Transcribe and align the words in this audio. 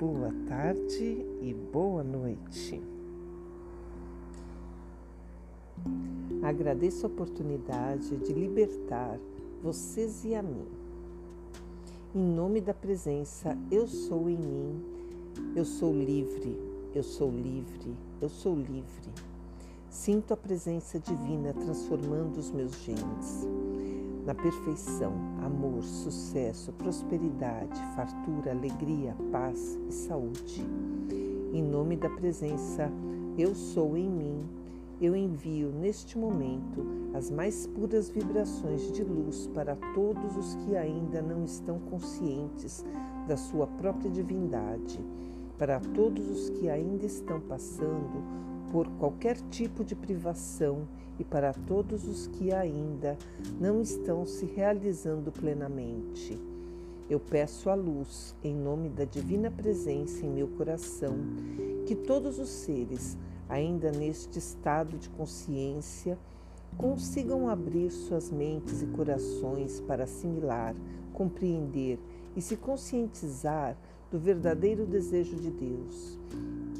boa 0.00 0.32
tarde 0.48 1.26
e 1.42 1.52
boa 1.52 2.02
noite. 2.02 2.82
Agradeço 6.42 7.04
a 7.04 7.10
oportunidade 7.10 8.16
de 8.16 8.32
libertar 8.32 9.20
vocês 9.62 10.24
e 10.24 10.34
a 10.34 10.42
mim. 10.42 10.64
Em 12.14 12.22
nome 12.22 12.62
da 12.62 12.72
presença, 12.72 13.54
eu 13.70 13.86
sou 13.86 14.30
em 14.30 14.38
mim, 14.38 14.82
eu 15.54 15.66
sou 15.66 15.92
livre, 15.92 16.58
eu 16.94 17.02
sou 17.02 17.30
livre, 17.30 17.94
eu 18.22 18.30
sou 18.30 18.56
livre. 18.56 19.10
Sinto 19.90 20.32
a 20.32 20.36
presença 20.36 20.98
divina 20.98 21.52
transformando 21.52 22.38
os 22.38 22.50
meus 22.50 22.72
genes 22.82 23.46
na 24.30 24.34
perfeição, 24.36 25.12
amor, 25.44 25.82
sucesso, 25.82 26.72
prosperidade, 26.74 27.82
fartura, 27.96 28.52
alegria, 28.52 29.12
paz 29.32 29.76
e 29.88 29.92
saúde. 29.92 30.64
Em 31.52 31.60
nome 31.60 31.96
da 31.96 32.08
presença, 32.08 32.92
eu 33.36 33.56
sou 33.56 33.96
em 33.96 34.08
mim, 34.08 34.48
eu 35.00 35.16
envio 35.16 35.72
neste 35.72 36.16
momento 36.16 36.86
as 37.12 37.28
mais 37.28 37.66
puras 37.66 38.08
vibrações 38.08 38.92
de 38.92 39.02
luz 39.02 39.48
para 39.52 39.74
todos 39.94 40.36
os 40.36 40.54
que 40.54 40.76
ainda 40.76 41.20
não 41.20 41.42
estão 41.42 41.80
conscientes 41.80 42.84
da 43.26 43.36
sua 43.36 43.66
própria 43.66 44.12
divindade, 44.12 45.04
para 45.58 45.80
todos 45.80 46.30
os 46.30 46.50
que 46.50 46.70
ainda 46.70 47.04
estão 47.04 47.40
passando 47.40 48.22
por 48.70 48.88
qualquer 48.98 49.36
tipo 49.50 49.84
de 49.84 49.94
privação 49.94 50.86
e 51.18 51.24
para 51.24 51.52
todos 51.52 52.06
os 52.06 52.26
que 52.26 52.52
ainda 52.52 53.18
não 53.60 53.82
estão 53.82 54.24
se 54.24 54.46
realizando 54.46 55.30
plenamente. 55.30 56.38
Eu 57.08 57.18
peço 57.18 57.68
a 57.68 57.74
luz, 57.74 58.34
em 58.42 58.54
nome 58.54 58.88
da 58.88 59.04
divina 59.04 59.50
presença 59.50 60.24
em 60.24 60.30
meu 60.30 60.48
coração, 60.48 61.16
que 61.84 61.94
todos 61.94 62.38
os 62.38 62.48
seres, 62.48 63.18
ainda 63.48 63.90
neste 63.90 64.38
estado 64.38 64.96
de 64.96 65.10
consciência, 65.10 66.16
consigam 66.78 67.48
abrir 67.48 67.90
suas 67.90 68.30
mentes 68.30 68.80
e 68.80 68.86
corações 68.86 69.80
para 69.80 70.04
assimilar, 70.04 70.74
compreender 71.12 71.98
e 72.36 72.40
se 72.40 72.56
conscientizar 72.56 73.76
do 74.10 74.18
verdadeiro 74.18 74.86
desejo 74.86 75.36
de 75.36 75.50
Deus, 75.50 76.18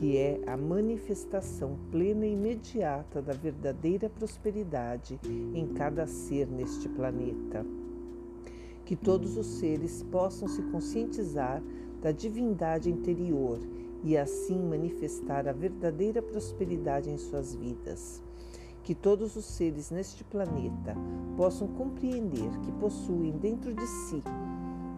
que 0.00 0.16
é 0.16 0.40
a 0.46 0.56
manifestação 0.56 1.76
plena 1.90 2.24
e 2.24 2.32
imediata 2.32 3.20
da 3.20 3.34
verdadeira 3.34 4.08
prosperidade 4.08 5.20
em 5.54 5.74
cada 5.74 6.06
ser 6.06 6.46
neste 6.46 6.88
planeta. 6.88 7.66
Que 8.86 8.96
todos 8.96 9.36
os 9.36 9.46
seres 9.46 10.02
possam 10.04 10.48
se 10.48 10.62
conscientizar 10.62 11.62
da 12.00 12.12
divindade 12.12 12.90
interior 12.90 13.58
e 14.02 14.16
assim 14.16 14.58
manifestar 14.58 15.46
a 15.46 15.52
verdadeira 15.52 16.22
prosperidade 16.22 17.10
em 17.10 17.18
suas 17.18 17.54
vidas. 17.54 18.22
Que 18.82 18.94
todos 18.94 19.36
os 19.36 19.44
seres 19.44 19.90
neste 19.90 20.24
planeta 20.24 20.96
possam 21.36 21.68
compreender 21.68 22.50
que 22.62 22.72
possuem 22.72 23.32
dentro 23.32 23.74
de 23.74 23.86
si 23.86 24.22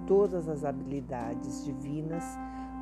todas 0.07 0.49
as 0.49 0.65
habilidades 0.65 1.65
divinas 1.65 2.23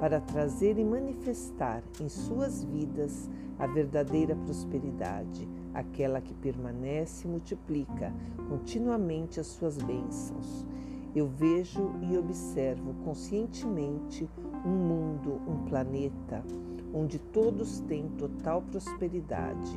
para 0.00 0.18
trazer 0.18 0.78
e 0.78 0.84
manifestar 0.84 1.82
em 2.00 2.08
suas 2.08 2.64
vidas 2.64 3.28
a 3.58 3.66
verdadeira 3.66 4.34
prosperidade, 4.34 5.46
aquela 5.74 6.22
que 6.22 6.32
permanece 6.32 7.28
e 7.28 7.30
multiplica 7.30 8.10
continuamente 8.48 9.38
as 9.38 9.46
suas 9.46 9.76
bênçãos. 9.76 10.64
Eu 11.14 11.26
vejo 11.28 11.92
e 12.00 12.16
observo 12.16 12.94
conscientemente 13.04 14.26
um 14.64 14.70
mundo, 14.70 15.38
um 15.46 15.64
planeta, 15.66 16.42
onde 16.94 17.18
todos 17.18 17.80
têm 17.80 18.08
total 18.16 18.62
prosperidade. 18.62 19.76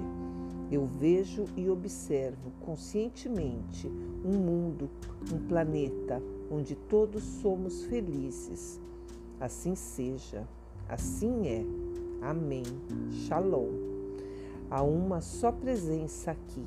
Eu 0.72 0.86
vejo 0.86 1.46
e 1.58 1.70
observo 1.70 2.52
conscientemente 2.62 3.92
um 4.24 4.38
mundo, 4.38 4.90
um 5.34 5.40
planeta, 5.48 6.24
onde 6.50 6.76
todos 6.76 7.24
somos 7.24 7.84
felizes. 7.86 8.80
Assim 9.44 9.76
seja, 9.76 10.48
assim 10.88 11.50
é. 11.50 11.66
Amém. 12.22 12.64
Shalom. 13.28 13.68
Há 14.72 14.82
uma 14.82 15.20
só 15.20 15.52
presença 15.52 16.32
aqui. 16.32 16.66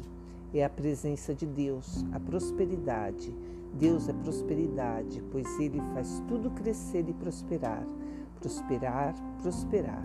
É 0.53 0.63
a 0.63 0.69
presença 0.69 1.35
de 1.35 1.47
Deus, 1.47 2.05
a 2.13 2.21
prosperidade. 2.21 3.35
Deus 3.73 4.11
é 4.11 4.13
prosperidade, 4.13 5.25
pois 5.33 5.59
Ele 5.59 5.81
faz 5.95 6.23
tudo 6.29 6.51
crescer 6.51 7.09
e 7.09 7.15
prosperar. 7.15 7.83
Prosperar, 8.43 9.15
prosperar. 9.41 10.05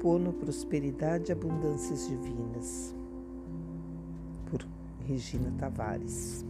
Oponopono, 0.00 0.32
Prosperidade 0.32 1.30
e 1.30 1.32
Abundâncias 1.32 2.08
Divinas, 2.08 2.94
por 4.50 4.66
Regina 5.06 5.52
Tavares. 5.58 6.44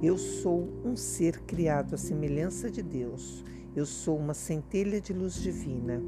Eu 0.00 0.16
sou 0.16 0.68
um 0.84 0.96
ser 0.96 1.40
criado 1.40 1.94
à 1.94 1.98
semelhança 1.98 2.70
de 2.70 2.80
Deus. 2.80 3.44
Eu 3.74 3.84
sou 3.84 4.16
uma 4.16 4.34
centelha 4.34 5.00
de 5.00 5.12
luz 5.12 5.34
divina. 5.34 6.00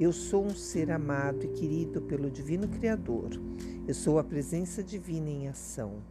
Eu 0.00 0.12
sou 0.12 0.44
um 0.44 0.54
ser 0.56 0.90
amado 0.90 1.44
e 1.44 1.48
querido 1.48 2.02
pelo 2.02 2.30
Divino 2.30 2.66
Criador. 2.66 3.30
Eu 3.86 3.94
sou 3.94 4.18
a 4.18 4.24
presença 4.24 4.82
divina 4.82 5.30
em 5.30 5.48
ação. 5.48 6.02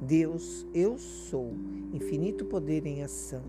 Deus, 0.00 0.64
eu 0.72 0.96
sou 0.98 1.52
infinito 1.92 2.44
poder 2.44 2.86
em 2.86 3.02
ação 3.02 3.42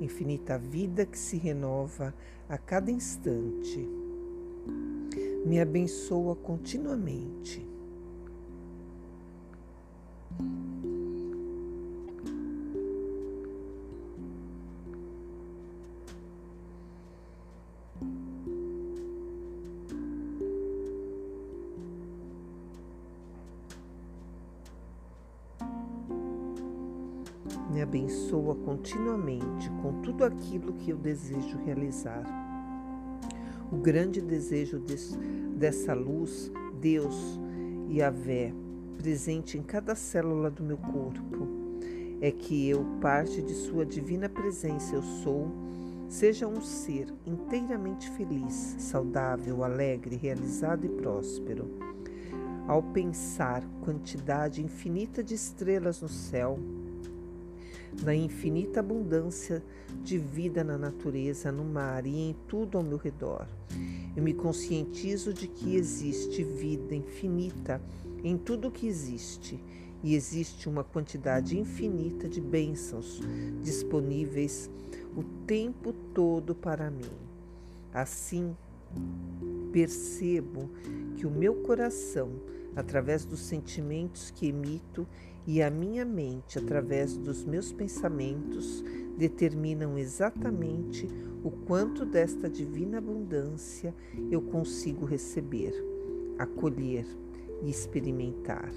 infinita 0.00 0.58
vida 0.58 1.06
que 1.06 1.18
se 1.18 1.36
renova 1.38 2.12
a 2.48 2.58
cada 2.58 2.90
instante. 2.90 4.03
Me 5.44 5.60
abençoa 5.60 6.34
continuamente. 6.34 7.74
me 27.74 27.82
abençoa 27.82 28.54
continuamente 28.54 29.68
com 29.82 30.00
tudo 30.00 30.24
aquilo 30.24 30.74
que 30.74 30.90
eu 30.90 30.96
desejo 30.96 31.58
realizar. 31.64 32.53
O 33.74 33.76
grande 33.76 34.20
desejo 34.20 34.80
dessa 35.56 35.94
luz, 35.94 36.50
Deus 36.80 37.40
e 37.88 38.00
a 38.00 38.08
Vé, 38.08 38.54
presente 38.96 39.58
em 39.58 39.64
cada 39.64 39.96
célula 39.96 40.48
do 40.48 40.62
meu 40.62 40.78
corpo, 40.78 41.48
é 42.20 42.30
que 42.30 42.68
eu, 42.68 42.86
parte 43.00 43.42
de 43.42 43.52
Sua 43.52 43.84
divina 43.84 44.28
presença, 44.28 44.94
eu 44.94 45.02
sou, 45.02 45.50
seja 46.08 46.46
um 46.46 46.60
ser 46.60 47.12
inteiramente 47.26 48.08
feliz, 48.12 48.76
saudável, 48.78 49.64
alegre, 49.64 50.14
realizado 50.14 50.86
e 50.86 50.88
próspero. 50.88 51.68
Ao 52.68 52.80
pensar 52.80 53.64
quantidade 53.82 54.62
infinita 54.62 55.22
de 55.22 55.34
estrelas 55.34 56.00
no 56.00 56.08
céu, 56.08 56.60
na 58.02 58.14
infinita 58.14 58.80
abundância 58.80 59.62
de 60.02 60.18
vida 60.18 60.64
na 60.64 60.76
natureza, 60.76 61.52
no 61.52 61.64
mar 61.64 62.06
e 62.06 62.30
em 62.30 62.36
tudo 62.48 62.78
ao 62.78 62.84
meu 62.84 62.98
redor. 62.98 63.46
Eu 64.16 64.22
me 64.22 64.34
conscientizo 64.34 65.32
de 65.32 65.48
que 65.48 65.76
existe 65.76 66.42
vida 66.42 66.94
infinita 66.94 67.80
em 68.22 68.36
tudo 68.36 68.68
o 68.68 68.70
que 68.70 68.86
existe 68.86 69.58
e 70.02 70.14
existe 70.14 70.68
uma 70.68 70.84
quantidade 70.84 71.58
infinita 71.58 72.28
de 72.28 72.40
bênçãos 72.40 73.20
disponíveis 73.62 74.70
o 75.16 75.22
tempo 75.46 75.92
todo 76.12 76.54
para 76.54 76.90
mim. 76.90 77.10
Assim, 77.92 78.54
percebo 79.72 80.68
que 81.16 81.26
o 81.26 81.30
meu 81.30 81.54
coração, 81.54 82.30
através 82.76 83.24
dos 83.24 83.40
sentimentos 83.40 84.30
que 84.30 84.48
emito, 84.48 85.06
e 85.46 85.62
a 85.62 85.70
minha 85.70 86.04
mente, 86.04 86.58
através 86.58 87.16
dos 87.16 87.44
meus 87.44 87.72
pensamentos, 87.72 88.84
determinam 89.16 89.98
exatamente 89.98 91.08
o 91.42 91.50
quanto 91.50 92.04
desta 92.04 92.48
divina 92.48 92.98
abundância 92.98 93.94
eu 94.30 94.40
consigo 94.40 95.04
receber, 95.04 95.72
acolher 96.38 97.06
e 97.62 97.70
experimentar. 97.70 98.72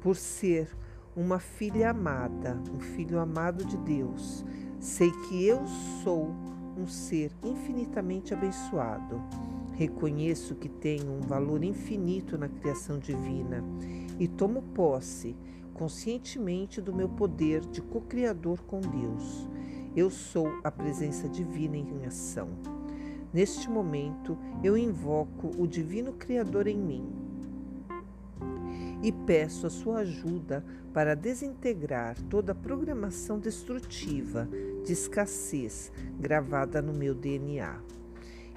Por 0.00 0.16
ser 0.16 0.68
uma 1.16 1.38
filha 1.38 1.90
amada, 1.90 2.60
um 2.74 2.80
filho 2.80 3.18
amado 3.18 3.64
de 3.64 3.76
Deus, 3.78 4.44
Sei 4.84 5.10
que 5.10 5.46
eu 5.46 5.66
sou 6.02 6.30
um 6.76 6.86
ser 6.86 7.32
infinitamente 7.42 8.34
abençoado. 8.34 9.18
Reconheço 9.72 10.54
que 10.56 10.68
tenho 10.68 11.10
um 11.10 11.20
valor 11.22 11.64
infinito 11.64 12.36
na 12.36 12.50
criação 12.50 12.98
divina 12.98 13.64
e 14.18 14.28
tomo 14.28 14.62
posse 14.74 15.36
conscientemente 15.72 16.80
do 16.80 16.94
meu 16.94 17.08
poder 17.08 17.60
de 17.60 17.82
co-criador 17.82 18.62
com 18.62 18.80
Deus. 18.80 19.48
Eu 19.96 20.10
sou 20.10 20.48
a 20.62 20.70
presença 20.70 21.28
divina 21.28 21.76
em 21.76 22.06
ação. 22.06 22.48
Neste 23.32 23.68
momento, 23.68 24.38
eu 24.62 24.76
invoco 24.76 25.50
o 25.58 25.66
Divino 25.66 26.12
Criador 26.12 26.68
em 26.68 26.78
mim 26.78 27.24
e 29.02 29.12
peço 29.12 29.66
a 29.66 29.70
sua 29.70 29.98
ajuda 29.98 30.64
para 30.92 31.14
desintegrar 31.14 32.16
toda 32.30 32.52
a 32.52 32.54
programação 32.54 33.38
destrutiva 33.38 34.48
de 34.84 34.92
escassez 34.92 35.92
gravada 36.18 36.80
no 36.80 36.94
meu 36.94 37.14
DNA. 37.14 37.80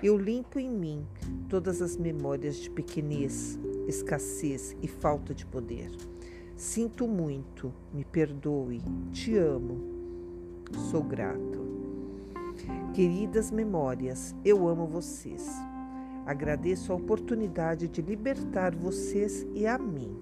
Eu 0.02 0.16
limpo 0.16 0.58
em 0.58 0.70
mim 0.70 1.06
todas 1.50 1.82
as 1.82 1.98
memórias 1.98 2.56
de 2.58 2.70
pequenez, 2.70 3.60
escassez 3.88 4.76
e 4.82 4.88
falta 4.88 5.34
de 5.34 5.46
poder. 5.46 5.90
Sinto 6.56 7.08
muito, 7.08 7.74
me 7.94 8.04
perdoe, 8.04 8.82
te 9.12 9.38
amo, 9.38 9.80
sou 10.92 11.04
grato. 11.04 11.66
Queridas 12.94 13.52
memórias, 13.52 14.36
eu 14.44 14.68
amo 14.68 14.88
vocês. 14.88 15.48
Agradeço 16.26 16.92
a 16.92 16.96
oportunidade 16.96 17.88
de 17.88 18.02
libertar 18.02 18.76
vocês 18.76 19.46
e 19.54 19.66
a 19.66 19.78
mim. 19.78 20.18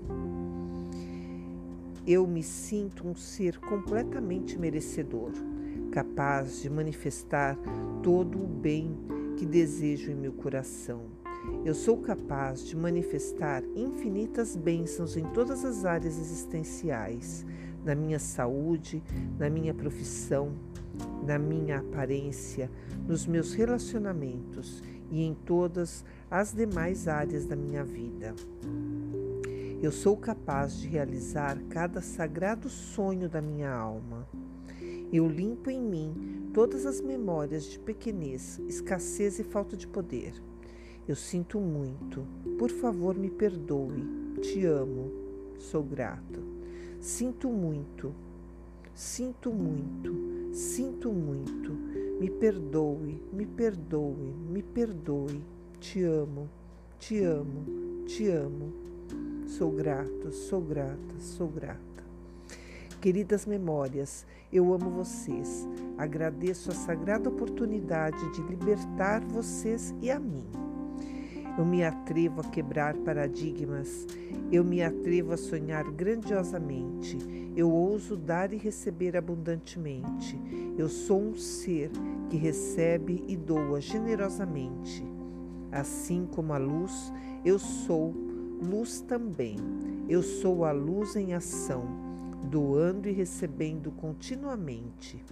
Eu 2.05 2.27
me 2.27 2.43
sinto 2.43 3.07
um 3.07 3.15
ser 3.15 3.57
completamente 3.59 4.59
merecedor, 4.59 5.31
capaz 5.91 6.61
de 6.61 6.69
manifestar 6.69 7.57
todo 8.03 8.37
o 8.37 8.45
bem 8.45 8.95
que 9.37 9.45
desejo 9.45 10.11
em 10.11 10.15
meu 10.15 10.33
coração. 10.33 11.14
Eu 11.65 11.73
sou 11.73 11.97
capaz 11.97 12.65
de 12.65 12.75
manifestar 12.75 13.63
infinitas 13.75 14.55
bênçãos 14.55 15.17
em 15.17 15.23
todas 15.33 15.65
as 15.65 15.83
áreas 15.83 16.17
existenciais, 16.17 17.45
na 17.83 17.95
minha 17.95 18.19
saúde, 18.19 19.03
na 19.39 19.49
minha 19.49 19.73
profissão, 19.73 20.53
na 21.25 21.39
minha 21.39 21.79
aparência, 21.79 22.69
nos 23.07 23.25
meus 23.25 23.53
relacionamentos 23.53 24.83
e 25.11 25.23
em 25.23 25.33
todas 25.33 26.05
as 26.29 26.53
demais 26.53 27.07
áreas 27.07 27.45
da 27.45 27.55
minha 27.55 27.83
vida. 27.83 28.33
Eu 29.81 29.91
sou 29.91 30.17
capaz 30.17 30.77
de 30.77 30.87
realizar 30.87 31.59
cada 31.69 32.01
sagrado 32.01 32.69
sonho 32.69 33.29
da 33.29 33.41
minha 33.41 33.71
alma. 33.71 34.27
Eu 35.11 35.27
limpo 35.27 35.69
em 35.69 35.81
mim 35.81 36.49
todas 36.53 36.85
as 36.85 37.01
memórias 37.01 37.65
de 37.65 37.79
pequenez, 37.79 38.59
escassez 38.67 39.39
e 39.39 39.43
falta 39.43 39.77
de 39.77 39.87
poder. 39.87 40.33
Eu 41.07 41.15
sinto 41.15 41.59
muito. 41.59 42.25
Por 42.57 42.69
favor, 42.69 43.15
me 43.15 43.29
perdoe. 43.29 44.03
Te 44.41 44.65
amo. 44.65 45.11
Sou 45.57 45.83
grato. 45.83 46.41
Sinto 46.99 47.49
muito. 47.49 48.13
Sinto 48.93 49.51
muito. 49.51 50.53
Sinto 50.53 51.11
muito. 51.11 51.73
Me 52.19 52.29
perdoe, 52.29 53.21
me 53.33 53.45
perdoe, 53.45 54.33
me 54.49 54.63
perdoe. 54.63 55.43
Te 55.81 56.01
amo, 56.03 56.49
te 56.97 57.21
amo, 57.21 58.05
te 58.07 58.29
amo. 58.29 58.71
Sou 59.45 59.69
grato, 59.69 60.31
sou 60.31 60.61
grata, 60.61 61.19
sou 61.19 61.49
grata. 61.49 61.79
Queridas 63.01 63.45
memórias, 63.45 64.25
eu 64.51 64.73
amo 64.73 64.89
vocês. 64.89 65.67
Agradeço 65.97 66.71
a 66.71 66.73
sagrada 66.73 67.29
oportunidade 67.29 68.31
de 68.31 68.41
libertar 68.43 69.21
vocês 69.25 69.93
e 70.01 70.09
a 70.09 70.17
mim. 70.17 70.64
Eu 71.57 71.65
me 71.65 71.83
atrevo 71.83 72.41
a 72.41 72.43
quebrar 72.43 72.97
paradigmas, 72.97 74.05
eu 74.51 74.63
me 74.63 74.83
atrevo 74.83 75.31
a 75.31 75.37
sonhar 75.37 75.89
grandiosamente, 75.89 77.17
eu 77.55 77.71
ouso 77.71 78.17
dar 78.17 78.51
e 78.51 78.57
receber 78.57 79.15
abundantemente. 79.15 80.37
Eu 80.77 80.89
sou 80.89 81.21
um 81.21 81.35
ser 81.35 81.89
que 82.29 82.35
recebe 82.35 83.23
e 83.27 83.37
doa 83.37 83.79
generosamente. 83.79 85.01
Assim 85.71 86.27
como 86.29 86.51
a 86.51 86.57
luz, 86.57 87.13
eu 87.45 87.57
sou 87.57 88.13
luz 88.61 88.99
também. 88.99 89.55
Eu 90.09 90.21
sou 90.21 90.65
a 90.65 90.73
luz 90.73 91.15
em 91.15 91.33
ação, 91.33 91.85
doando 92.51 93.07
e 93.07 93.13
recebendo 93.13 93.91
continuamente. 93.91 95.23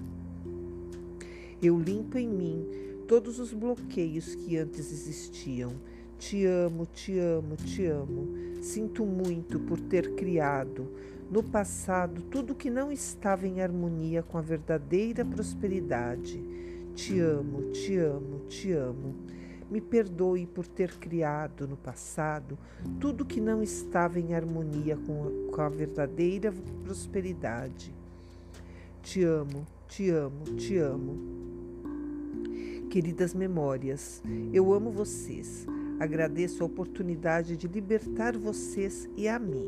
Eu 1.61 1.77
limpo 1.77 2.17
em 2.17 2.27
mim 2.27 2.65
todos 3.07 3.39
os 3.39 3.53
bloqueios 3.53 4.35
que 4.35 4.57
antes 4.57 4.91
existiam 4.91 5.73
te 6.23 6.45
amo, 6.45 6.85
te 6.85 7.19
amo, 7.19 7.57
te 7.57 7.85
amo. 7.85 8.27
Sinto 8.61 9.05
muito 9.05 9.59
por 9.59 9.77
ter 9.77 10.15
criado 10.15 10.87
no 11.29 11.43
passado 11.43 12.21
tudo 12.21 12.55
que 12.55 12.69
não 12.69 12.89
estava 12.93 13.45
em 13.45 13.61
harmonia 13.61 14.23
com 14.23 14.37
a 14.37 14.41
verdadeira 14.41 15.25
prosperidade. 15.25 16.41
Te 16.95 17.19
amo, 17.19 17.71
te 17.71 17.97
amo, 17.97 18.39
te 18.47 18.71
amo. 18.71 19.15
Me 19.69 19.81
perdoe 19.81 20.45
por 20.45 20.65
ter 20.65 20.97
criado 20.97 21.67
no 21.67 21.75
passado 21.75 22.57
tudo 23.01 23.25
que 23.25 23.41
não 23.41 23.61
estava 23.61 24.17
em 24.17 24.33
harmonia 24.33 24.95
com 24.95 25.25
a, 25.25 25.53
com 25.53 25.61
a 25.61 25.67
verdadeira 25.67 26.53
prosperidade. 26.85 27.93
Te 29.01 29.23
amo, 29.25 29.67
te 29.89 30.09
amo, 30.09 30.45
te 30.55 30.77
amo. 30.77 31.17
Queridas 32.89 33.33
memórias, 33.33 34.23
eu 34.53 34.71
amo 34.71 34.89
vocês. 34.89 35.67
Agradeço 36.03 36.61
a 36.61 36.65
oportunidade 36.65 37.55
de 37.55 37.65
libertar 37.65 38.35
vocês 38.35 39.09
e 39.15 39.25
a 39.25 39.39
mim. 39.39 39.65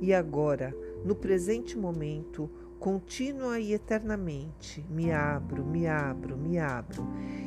E 0.00 0.12
agora, 0.12 0.74
no 1.04 1.14
presente 1.14 1.78
momento, 1.78 2.50
contínua 2.80 3.60
e 3.60 3.72
eternamente, 3.72 4.84
me 4.90 5.12
abro, 5.12 5.64
me 5.64 5.86
abro, 5.86 6.36
me 6.36 6.58
abro 6.58 7.06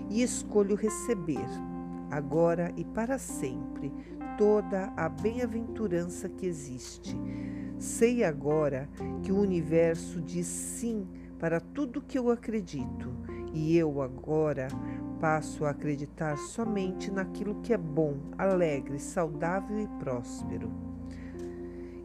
e 0.10 0.24
escolho 0.24 0.74
receber, 0.74 1.46
agora 2.10 2.72
e 2.78 2.86
para 2.86 3.18
sempre, 3.18 3.92
toda 4.38 4.94
a 4.96 5.10
bem-aventurança 5.10 6.30
que 6.30 6.46
existe. 6.46 7.14
Sei 7.78 8.24
agora 8.24 8.88
que 9.22 9.34
o 9.34 9.38
universo 9.38 10.22
diz 10.22 10.48
sim 10.48 11.06
para 11.38 11.60
tudo 11.60 12.02
que 12.02 12.18
eu 12.18 12.32
acredito, 12.32 13.12
e 13.54 13.76
eu 13.78 14.02
agora 14.02 14.70
passo 15.22 15.66
a 15.66 15.70
acreditar 15.70 16.36
somente 16.36 17.12
naquilo 17.12 17.62
que 17.62 17.72
é 17.72 17.78
bom, 17.78 18.18
alegre, 18.40 18.98
saudável 18.98 19.80
e 19.80 19.88
próspero. 20.04 20.72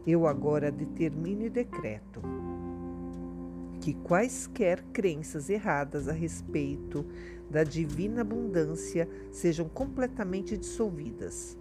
Eu 0.05 0.27
agora 0.27 0.71
determino 0.71 1.43
e 1.43 1.49
decreto 1.49 2.21
que 3.81 3.93
quaisquer 3.95 4.83
crenças 4.93 5.49
erradas 5.49 6.07
a 6.07 6.13
respeito 6.13 7.05
da 7.49 7.63
divina 7.63 8.21
abundância 8.21 9.09
sejam 9.31 9.67
completamente 9.67 10.55
dissolvidas. 10.55 11.57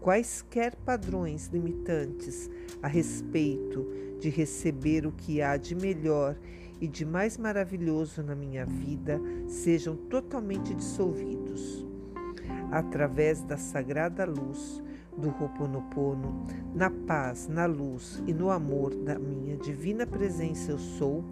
Quaisquer 0.00 0.74
padrões 0.76 1.48
limitantes 1.48 2.50
a 2.82 2.88
respeito 2.88 3.86
de 4.18 4.28
receber 4.28 5.06
o 5.06 5.12
que 5.12 5.40
há 5.40 5.56
de 5.56 5.74
melhor 5.74 6.36
e 6.80 6.86
de 6.86 7.04
mais 7.04 7.36
maravilhoso 7.36 8.22
na 8.22 8.34
minha 8.34 8.64
vida 8.64 9.20
sejam 9.46 9.96
totalmente 9.96 10.74
dissolvidos. 10.74 11.86
Através 12.70 13.42
da 13.42 13.56
sagrada 13.56 14.24
luz 14.24 14.82
do 15.16 15.28
Ho'oponopono, 15.28 16.46
na 16.74 16.90
paz, 16.90 17.48
na 17.48 17.66
luz 17.66 18.22
e 18.26 18.32
no 18.32 18.50
amor 18.50 18.94
da 18.94 19.18
minha 19.18 19.56
divina 19.56 20.06
presença 20.06 20.70
eu 20.70 20.78
sou, 20.78 21.24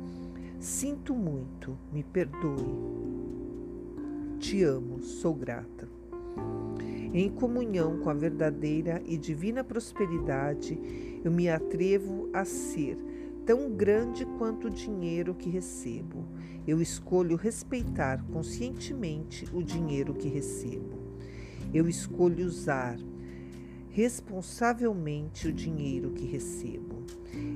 sinto 0.58 1.14
muito, 1.14 1.78
me 1.92 2.02
perdoe. 2.02 2.74
Te 4.38 4.64
amo, 4.64 5.00
sou 5.00 5.34
grata. 5.34 5.88
Em 7.12 7.30
comunhão 7.30 7.98
com 7.98 8.10
a 8.10 8.14
verdadeira 8.14 9.00
e 9.06 9.16
divina 9.16 9.62
prosperidade, 9.62 10.78
eu 11.24 11.30
me 11.30 11.48
atrevo 11.48 12.28
a 12.32 12.44
ser 12.44 12.98
tão 13.46 13.70
grande 13.70 14.26
quanto 14.38 14.66
o 14.66 14.70
dinheiro 14.70 15.32
que 15.32 15.48
recebo. 15.48 16.26
Eu 16.66 16.82
escolho 16.82 17.36
respeitar 17.36 18.22
conscientemente 18.32 19.46
o 19.54 19.62
dinheiro 19.62 20.12
que 20.12 20.28
recebo. 20.28 20.98
Eu 21.72 21.88
escolho 21.88 22.44
usar 22.44 22.98
responsavelmente 23.88 25.46
o 25.46 25.52
dinheiro 25.52 26.10
que 26.10 26.26
recebo. 26.26 27.06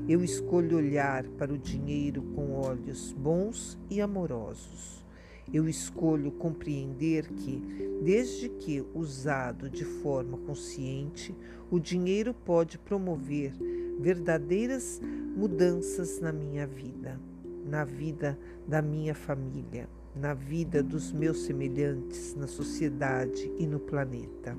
Eu 0.08 0.22
escolho 0.22 0.76
olhar 0.76 1.24
para 1.24 1.52
o 1.52 1.58
dinheiro 1.58 2.22
com 2.34 2.52
olhos 2.52 3.12
bons 3.12 3.76
e 3.90 4.00
amorosos. 4.00 5.04
Eu 5.52 5.68
escolho 5.68 6.30
compreender 6.30 7.26
que, 7.32 7.60
desde 8.04 8.48
que 8.48 8.84
usado 8.94 9.68
de 9.68 9.84
forma 9.84 10.38
consciente, 10.38 11.34
o 11.68 11.80
dinheiro 11.80 12.32
pode 12.32 12.78
promover 12.78 13.52
verdadeiras 14.00 15.00
mudanças 15.36 16.20
na 16.20 16.32
minha 16.32 16.66
vida. 16.66 17.18
na 17.64 17.84
vida 17.84 18.38
da 18.66 18.82
minha 18.82 19.14
família, 19.14 19.88
na 20.14 20.34
vida 20.34 20.82
dos 20.82 21.12
meus 21.12 21.42
semelhantes, 21.44 22.34
na 22.34 22.46
sociedade 22.46 23.52
e 23.58 23.66
no 23.66 23.78
planeta. 23.78 24.56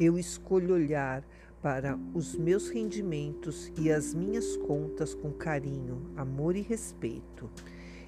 Eu 0.00 0.18
escolho 0.18 0.74
olhar 0.74 1.22
para 1.62 1.96
os 2.12 2.34
meus 2.34 2.68
rendimentos 2.68 3.70
e 3.78 3.92
as 3.92 4.14
minhas 4.14 4.56
contas 4.56 5.14
com 5.14 5.30
carinho, 5.30 6.02
amor 6.16 6.56
e 6.56 6.60
respeito. 6.60 7.48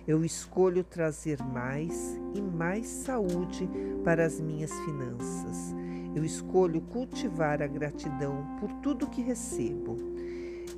Eu 0.08 0.24
escolho 0.24 0.82
trazer 0.82 1.40
mais 1.42 2.18
e 2.34 2.42
mais 2.42 2.86
saúde 2.86 3.68
para 4.02 4.24
as 4.26 4.40
minhas 4.40 4.72
finanças. 4.80 5.83
Eu 6.14 6.24
escolho 6.24 6.80
cultivar 6.80 7.60
a 7.60 7.66
gratidão 7.66 8.56
por 8.60 8.70
tudo 8.74 9.08
que 9.08 9.20
recebo. 9.20 9.96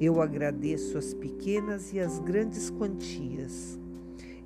Eu 0.00 0.20
agradeço 0.20 0.96
as 0.96 1.12
pequenas 1.12 1.92
e 1.92 2.00
as 2.00 2.18
grandes 2.18 2.70
quantias. 2.70 3.78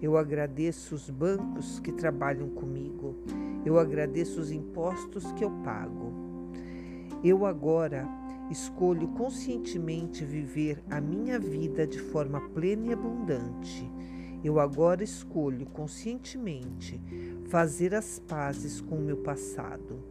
Eu 0.03 0.17
agradeço 0.17 0.95
os 0.95 1.11
bancos 1.11 1.79
que 1.81 1.93
trabalham 1.93 2.49
comigo. 2.49 3.17
Eu 3.65 3.79
agradeço 3.79 4.41
os 4.41 4.51
impostos 4.51 5.31
que 5.33 5.45
eu 5.45 5.51
pago. 5.63 6.13
Eu 7.23 7.45
agora 7.45 8.09
escolho 8.51 9.09
conscientemente 9.09 10.25
viver 10.25 10.83
a 10.91 11.01
minha 11.01 11.39
vida 11.39 11.87
de 11.87 11.99
forma 11.99 12.41
plena 12.51 12.87
e 12.87 12.93
abundante. 12.93 13.91
Eu 14.43 14.59
agora 14.59 15.05
escolho 15.05 15.67
conscientemente 15.67 17.01
fazer 17.49 17.95
as 17.95 18.19
pazes 18.19 18.81
com 18.81 18.97
o 18.97 19.03
meu 19.03 19.19
passado. 19.19 20.03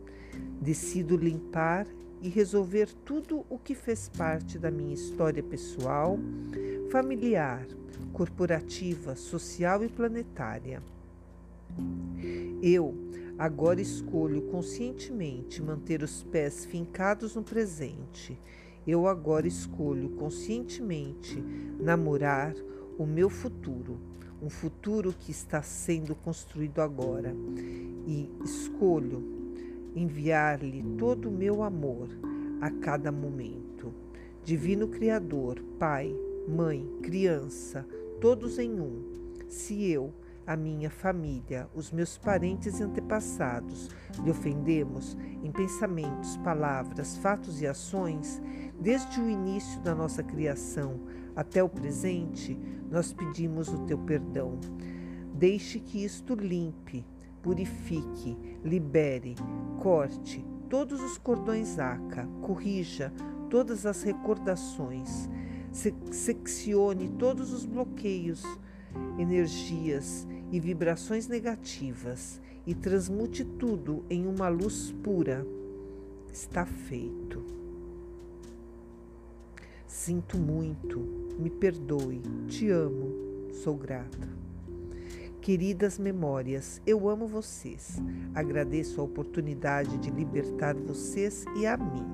Decido 0.62 1.16
limpar 1.16 1.88
e 2.22 2.30
resolver 2.30 2.90
tudo 3.06 3.46
o 3.50 3.58
que 3.58 3.74
fez 3.74 4.10
parte 4.10 4.60
da 4.60 4.70
minha 4.70 4.94
história 4.94 5.42
pessoal, 5.42 6.20
familiar, 6.92 7.66
corporativa, 8.12 9.16
social 9.16 9.84
e 9.84 9.90
planetária. 9.90 10.84
Eu 12.62 12.94
Agora 13.40 13.80
escolho 13.80 14.42
conscientemente 14.52 15.62
manter 15.62 16.04
os 16.04 16.24
pés 16.24 16.66
fincados 16.66 17.36
no 17.36 17.42
presente. 17.42 18.38
Eu 18.86 19.08
agora 19.08 19.48
escolho 19.48 20.10
conscientemente 20.10 21.42
namorar 21.80 22.54
o 22.98 23.06
meu 23.06 23.30
futuro, 23.30 23.98
um 24.42 24.50
futuro 24.50 25.16
que 25.18 25.32
está 25.32 25.62
sendo 25.62 26.14
construído 26.16 26.82
agora. 26.82 27.34
E 28.06 28.30
escolho 28.44 29.39
enviar-lhe 29.96 30.84
todo 30.98 31.30
o 31.30 31.32
meu 31.32 31.64
amor 31.64 32.10
a 32.62 32.70
cada 32.70 33.12
momento. 33.12 33.94
Divino 34.44 34.88
Criador, 34.88 35.62
Pai, 35.78 36.16
Mãe, 36.48 36.88
Criança, 37.02 37.86
todos 38.20 38.58
em 38.58 38.80
um. 38.80 39.04
Se 39.48 39.90
eu 39.92 40.14
a 40.50 40.56
minha 40.56 40.90
família, 40.90 41.70
os 41.76 41.92
meus 41.92 42.18
parentes 42.18 42.80
e 42.80 42.84
antepassados, 42.84 43.90
lhe 44.24 44.32
ofendemos 44.32 45.16
em 45.44 45.52
pensamentos, 45.52 46.38
palavras, 46.38 47.18
fatos 47.18 47.62
e 47.62 47.68
ações, 47.68 48.42
desde 48.80 49.22
o 49.22 49.30
início 49.30 49.80
da 49.82 49.94
nossa 49.94 50.24
criação 50.24 51.02
até 51.36 51.64
o 51.64 51.70
presente, 51.70 52.58
nós 52.90 53.14
pedimos 53.14 53.70
o 53.70 53.86
teu 53.86 53.98
perdão. 54.00 54.60
Deixe 55.36 55.80
que 55.80 56.04
isto 56.04 56.34
limpe, 56.34 57.06
purifique, 57.42 58.38
libere, 58.64 59.36
corte 59.80 60.46
todos 60.70 61.02
os 61.02 61.18
cordões 61.18 61.80
aca, 61.80 62.28
corrija 62.42 63.12
todas 63.50 63.86
as 63.88 64.04
recordações, 64.04 65.28
seccione 66.12 67.10
todos 67.10 67.52
os 67.52 67.66
bloqueios, 67.66 68.44
energias 69.18 70.28
e 70.52 70.60
vibrações 70.60 71.28
negativas 71.28 72.40
e 72.66 72.76
transmute 72.76 73.44
tudo 73.44 74.06
em 74.10 74.28
uma 74.28 74.48
luz 74.48 74.94
pura. 75.04 75.46
Está 76.32 76.66
feito. 76.66 77.44
Sinto 79.88 80.38
muito, 80.38 81.00
me 81.40 81.50
perdoe, 81.50 82.22
te 82.48 82.70
amo, 82.70 83.50
sou 83.52 83.76
grata. 83.76 84.39
Queridas 85.50 85.98
memórias, 85.98 86.80
eu 86.86 87.10
amo 87.10 87.26
vocês. 87.26 88.00
Agradeço 88.36 89.02
a 89.02 89.04
oportunidade 89.04 89.98
de 89.98 90.12
libertar 90.12 90.76
vocês 90.76 91.44
e 91.60 91.66
a 91.66 91.76
mim. 91.76 92.06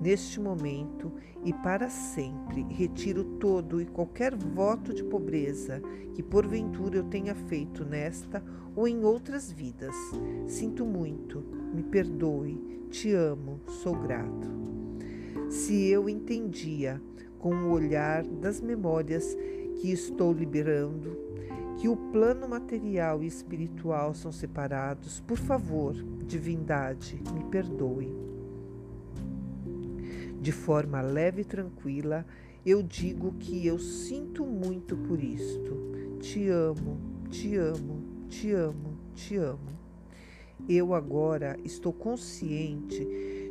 Neste 0.00 0.40
momento 0.40 1.12
e 1.44 1.52
para 1.52 1.88
sempre, 1.88 2.66
retiro 2.68 3.22
todo 3.38 3.80
e 3.80 3.86
qualquer 3.86 4.34
voto 4.34 4.92
de 4.92 5.04
pobreza 5.04 5.80
que 6.14 6.20
porventura 6.20 6.96
eu 6.96 7.04
tenha 7.04 7.32
feito 7.32 7.84
nesta 7.84 8.42
ou 8.74 8.88
em 8.88 9.04
outras 9.04 9.52
vidas. 9.52 9.94
Sinto 10.48 10.84
muito, 10.84 11.44
me 11.72 11.84
perdoe, 11.84 12.88
te 12.90 13.12
amo, 13.12 13.60
sou 13.68 13.94
grato. 13.94 14.50
Se 15.48 15.86
eu 15.86 16.08
entendia 16.08 17.00
com 17.38 17.54
o 17.54 17.70
olhar 17.70 18.24
das 18.24 18.60
memórias 18.60 19.32
que 19.76 19.92
estou 19.92 20.32
liberando, 20.32 21.31
que 21.78 21.88
o 21.88 21.96
plano 21.96 22.48
material 22.48 23.22
e 23.22 23.26
espiritual 23.26 24.14
são 24.14 24.30
separados, 24.30 25.20
por 25.20 25.38
favor, 25.38 25.94
divindade, 26.26 27.20
me 27.34 27.44
perdoe. 27.44 28.12
De 30.40 30.52
forma 30.52 31.00
leve 31.00 31.42
e 31.42 31.44
tranquila, 31.44 32.26
eu 32.64 32.82
digo 32.82 33.32
que 33.38 33.66
eu 33.66 33.78
sinto 33.78 34.44
muito 34.44 34.96
por 34.96 35.22
isto. 35.22 35.92
Te 36.20 36.48
amo, 36.48 36.98
te 37.30 37.56
amo, 37.56 38.02
te 38.28 38.52
amo, 38.52 38.96
te 39.14 39.36
amo. 39.36 39.72
Eu 40.68 40.94
agora 40.94 41.58
estou 41.64 41.92
consciente 41.92 43.04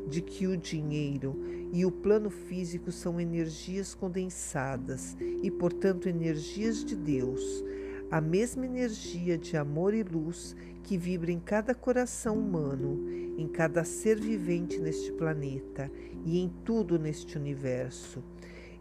de 0.08 0.22
que 0.22 0.48
o 0.48 0.56
dinheiro 0.56 1.36
e 1.74 1.86
o 1.86 1.92
plano 1.92 2.30
físico 2.30 2.92
são 2.92 3.20
energias 3.20 3.94
condensadas 3.94 5.18
e, 5.20 5.52
portanto, 5.52 6.08
energias 6.08 6.84
de 6.84 6.96
Deus. 6.96 7.64
A 8.12 8.20
mesma 8.20 8.66
energia 8.66 9.38
de 9.38 9.56
amor 9.56 9.94
e 9.94 10.04
luz 10.04 10.54
que 10.84 10.98
vibra 10.98 11.32
em 11.32 11.40
cada 11.40 11.74
coração 11.74 12.38
humano, 12.38 13.10
em 13.38 13.48
cada 13.48 13.86
ser 13.86 14.20
vivente 14.20 14.78
neste 14.80 15.14
planeta 15.14 15.90
e 16.26 16.38
em 16.38 16.50
tudo 16.66 17.00
neste 17.00 17.38
universo. 17.38 18.22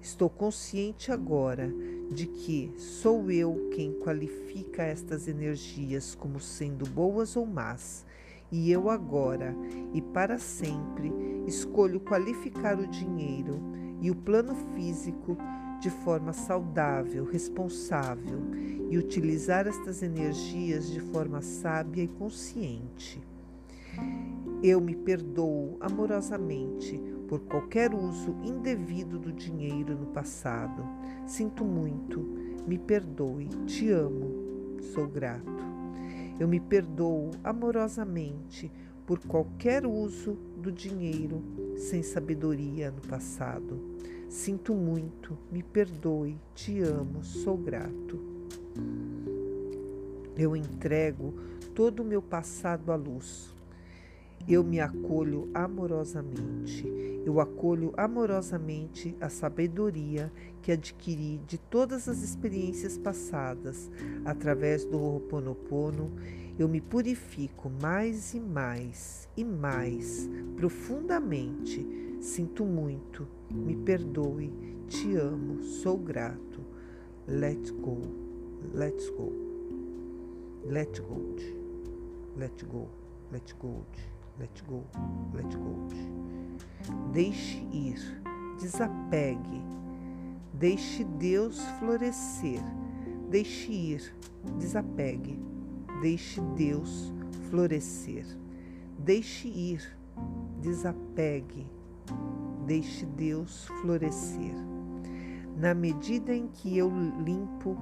Estou 0.02 0.28
consciente 0.28 1.12
agora 1.12 1.72
de 2.10 2.26
que 2.26 2.72
sou 2.76 3.30
eu 3.30 3.70
quem 3.72 3.92
qualifica 4.00 4.82
estas 4.82 5.28
energias 5.28 6.12
como 6.16 6.40
sendo 6.40 6.84
boas 6.90 7.36
ou 7.36 7.46
más, 7.46 8.04
e 8.50 8.72
eu 8.72 8.90
agora 8.90 9.54
e 9.94 10.02
para 10.02 10.40
sempre 10.40 11.12
escolho 11.46 12.00
qualificar 12.00 12.80
o 12.80 12.86
dinheiro 12.88 13.62
e 14.00 14.10
o 14.10 14.16
plano 14.16 14.56
físico 14.74 15.36
de 15.80 15.88
forma 15.88 16.32
saudável, 16.32 17.24
responsável 17.24 18.38
e 18.90 18.98
utilizar 18.98 19.66
estas 19.66 20.02
energias 20.02 20.90
de 20.90 21.00
forma 21.00 21.40
sábia 21.40 22.02
e 22.02 22.08
consciente. 22.08 23.20
Eu 24.62 24.80
me 24.80 24.94
perdoo 24.94 25.78
amorosamente 25.80 27.00
por 27.26 27.40
qualquer 27.40 27.94
uso 27.94 28.36
indevido 28.44 29.18
do 29.18 29.32
dinheiro 29.32 29.96
no 29.96 30.06
passado. 30.06 30.84
Sinto 31.26 31.64
muito, 31.64 32.20
me 32.66 32.78
perdoe, 32.78 33.48
te 33.66 33.90
amo, 33.90 34.78
sou 34.92 35.08
grato. 35.08 35.64
Eu 36.38 36.46
me 36.46 36.60
perdoo 36.60 37.30
amorosamente 37.42 38.70
por 39.06 39.18
qualquer 39.20 39.86
uso 39.86 40.34
do 40.56 40.70
dinheiro 40.70 41.42
sem 41.76 42.02
sabedoria 42.02 42.90
no 42.90 43.00
passado. 43.00 43.89
Sinto 44.30 44.72
muito, 44.74 45.36
me 45.50 45.62
perdoe, 45.62 46.38
te 46.54 46.80
amo, 46.80 47.22
sou 47.22 47.58
grato. 47.58 48.18
Eu 50.34 50.56
entrego 50.56 51.34
todo 51.74 52.00
o 52.00 52.04
meu 52.04 52.22
passado 52.22 52.90
à 52.90 52.96
luz 52.96 53.52
eu 54.48 54.64
me 54.64 54.80
acolho 54.80 55.48
amorosamente. 55.54 56.84
Eu 57.24 57.40
acolho 57.40 57.92
amorosamente 57.96 59.14
a 59.20 59.28
sabedoria 59.28 60.32
que 60.62 60.72
adquiri 60.72 61.38
de 61.46 61.58
todas 61.58 62.08
as 62.08 62.22
experiências 62.22 62.96
passadas. 62.96 63.90
Através 64.24 64.84
do 64.84 64.98
Ho'oponopono, 64.98 66.10
eu 66.58 66.68
me 66.68 66.80
purifico 66.80 67.70
mais 67.80 68.34
e 68.34 68.40
mais 68.40 69.28
e 69.36 69.44
mais 69.44 70.28
profundamente. 70.56 71.86
Sinto 72.20 72.64
muito, 72.64 73.28
me 73.52 73.76
perdoe, 73.76 74.50
te 74.88 75.16
amo, 75.20 75.62
sou 75.62 75.96
grato. 75.96 76.60
Let 77.26 77.70
go, 77.82 77.98
let's 78.74 79.08
go, 79.10 79.32
let 80.64 81.00
go, 81.00 81.20
let 82.36 82.64
go, 82.64 82.88
let 83.32 83.54
go. 83.58 83.84
Let 84.38 84.62
go, 84.66 84.82
let 85.34 85.54
go. 85.54 85.76
Deixe 87.12 87.58
ir, 87.74 88.00
desapegue, 88.58 89.60
Deixe 90.60 91.04
Deus 91.04 91.58
florescer. 91.78 92.60
Deixe 93.30 93.72
ir. 93.72 94.14
Desapegue. 94.58 95.38
Deixe 96.02 96.38
Deus 96.54 97.10
florescer. 97.48 98.26
Deixe 98.98 99.48
ir. 99.48 99.96
Desapegue. 100.60 101.66
Deixe 102.70 103.04
Deus 103.04 103.66
florescer. 103.80 104.54
Na 105.56 105.74
medida 105.74 106.32
em 106.32 106.46
que 106.46 106.78
eu 106.78 106.88
limpo, 106.88 107.76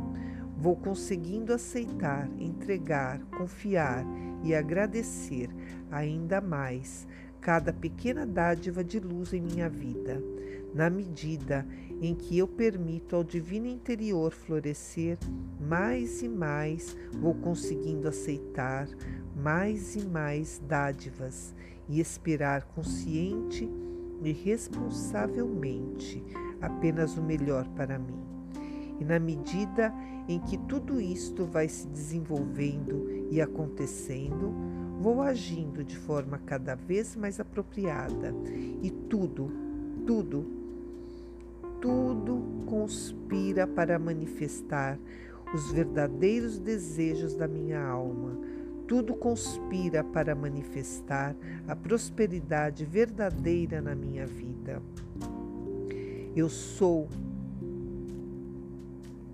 vou 0.57 0.77
conseguindo 0.77 1.53
aceitar, 1.53 2.27
entregar, 2.39 3.21
confiar 3.37 4.03
e 4.43 4.55
agradecer 4.55 5.51
ainda 5.91 6.41
mais 6.41 7.07
cada 7.39 7.71
pequena 7.71 8.25
dádiva 8.25 8.83
de 8.83 8.99
luz 8.99 9.35
em 9.35 9.43
minha 9.43 9.69
vida, 9.69 10.23
na 10.75 10.89
medida 10.89 11.67
em 12.01 12.15
que 12.15 12.39
eu 12.39 12.49
permito 12.49 13.15
ao 13.15 13.23
divino 13.23 13.67
interior 13.67 14.33
florescer, 14.33 15.19
mais 15.61 16.23
e 16.23 16.29
mais 16.31 16.97
vou 17.13 17.35
conseguindo 17.35 18.09
aceitar 18.09 18.89
mais 19.37 19.97
e 19.97 20.07
mais 20.07 20.63
dádivas 20.67 21.55
e 21.91 22.01
esperar 22.01 22.63
consciente 22.75 23.69
e 24.23 24.33
responsavelmente 24.33 26.23
apenas 26.61 27.17
o 27.17 27.23
melhor 27.23 27.67
para 27.69 27.99
mim. 27.99 28.19
E 29.01 29.05
na 29.05 29.19
medida 29.19 29.95
em 30.29 30.41
que 30.41 30.59
tudo 30.59 31.01
isto 31.01 31.47
vai 31.47 31.69
se 31.69 31.87
desenvolvendo 31.87 33.09
e 33.31 33.41
acontecendo, 33.41 34.53
vou 35.01 35.23
agindo 35.23 35.85
de 35.85 35.97
forma 35.97 36.39
cada 36.39 36.75
vez 36.75 37.15
mais 37.15 37.39
apropriada 37.39 38.35
e 38.83 38.91
tudo, 38.91 39.51
tudo, 40.05 40.47
tudo 41.81 42.43
conspira 42.67 43.67
para 43.67 43.99
manifestar 43.99 44.99
os 45.55 45.71
verdadeiros 45.73 46.59
desejos 46.59 47.35
da 47.35 47.49
minha 47.49 47.81
alma. 47.81 48.39
Tudo 48.89 49.15
conspira 49.15 50.03
para 50.03 50.35
manifestar 50.35 51.37
a 51.69 51.77
prosperidade 51.77 52.87
verdadeira 52.87 53.83
na 53.83 53.95
minha 53.95 54.27
vida. 54.27 54.83
Eu 56.35 56.49
sou 56.49 57.07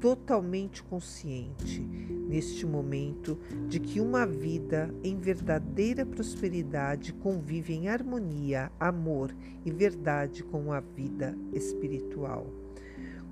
totalmente 0.00 0.82
consciente 0.82 1.80
neste 1.80 2.66
momento 2.66 3.38
de 3.68 3.78
que 3.78 4.00
uma 4.00 4.26
vida 4.26 4.92
em 5.04 5.16
verdadeira 5.18 6.04
prosperidade 6.04 7.12
convive 7.12 7.75
em 7.75 7.88
harmonia, 7.88 8.73
amor 8.80 9.32
e 9.64 9.70
verdade 9.70 10.42
com 10.42 10.73
a 10.73 10.80
vida 10.80 11.38
espiritual. 11.52 12.49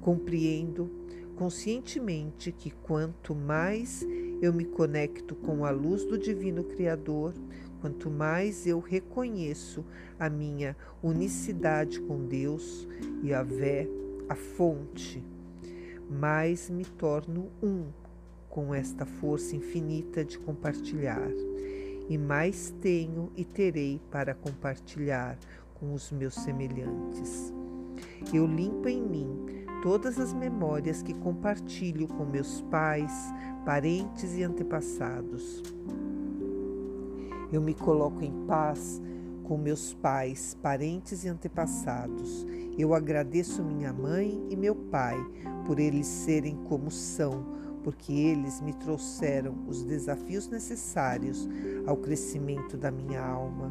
Compreendo 0.01 0.89
conscientemente 1.35 2.53
que 2.53 2.71
quanto 2.71 3.35
mais 3.35 4.07
eu 4.43 4.53
me 4.53 4.65
conecto 4.65 5.37
com 5.37 5.65
a 5.65 5.71
luz 5.71 6.05
do 6.05 6.19
Divino 6.19 6.65
Criador, 6.65 7.33
quanto 7.81 8.11
mais 8.11 8.67
eu 8.67 8.81
reconheço 8.81 9.85
a 10.19 10.29
minha 10.29 10.77
unicidade 11.01 12.01
com 12.01 12.27
Deus 12.27 12.89
e 13.23 13.33
a 13.33 13.45
vé, 13.45 13.89
a 14.29 14.35
fonte, 14.35 15.25
mais 16.11 16.69
me 16.69 16.85
torno 16.85 17.51
um 17.63 17.87
com 18.49 18.75
esta 18.75 19.07
força 19.07 19.55
infinita 19.55 20.25
de 20.25 20.41
compartilhar, 20.41 21.31
e 22.09 22.19
mais 22.19 22.75
tenho 22.81 23.31
e 23.37 23.45
terei 23.45 24.01
para 24.11 24.35
compartilhar 24.35 25.39
com 25.75 25.95
os 25.95 26.11
meus 26.11 26.35
semelhantes. 26.35 27.55
Eu 28.35 28.45
limpo 28.47 28.89
em 28.89 29.01
mim 29.01 29.62
todas 29.83 30.19
as 30.19 30.33
memórias 30.33 31.03
que 31.03 31.13
compartilho 31.13 32.09
com 32.09 32.25
meus 32.25 32.63
pais, 32.63 33.13
parentes 33.65 34.35
e 34.37 34.43
antepassados 34.43 35.63
eu 37.53 37.61
me 37.61 37.75
coloco 37.75 38.25
em 38.25 38.33
paz 38.47 39.01
com 39.45 39.59
meus 39.59 39.93
pais, 39.93 40.57
parentes 40.63 41.25
e 41.25 41.29
antepassados. 41.29 42.47
Eu 42.79 42.95
agradeço 42.95 43.63
minha 43.63 43.93
mãe 43.93 44.43
e 44.49 44.57
meu 44.57 44.75
pai 44.75 45.17
por 45.67 45.79
eles 45.79 46.07
serem 46.07 46.57
como 46.65 46.91
são, 46.91 47.45
porque 47.85 48.13
eles 48.13 48.61
me 48.63 48.73
trouxeram 48.73 49.55
os 49.69 49.85
desafios 49.85 50.49
necessários 50.49 51.47
ao 51.87 51.97
crescimento 51.99 52.79
da 52.79 52.91
minha 52.91 53.23
alma. 53.23 53.71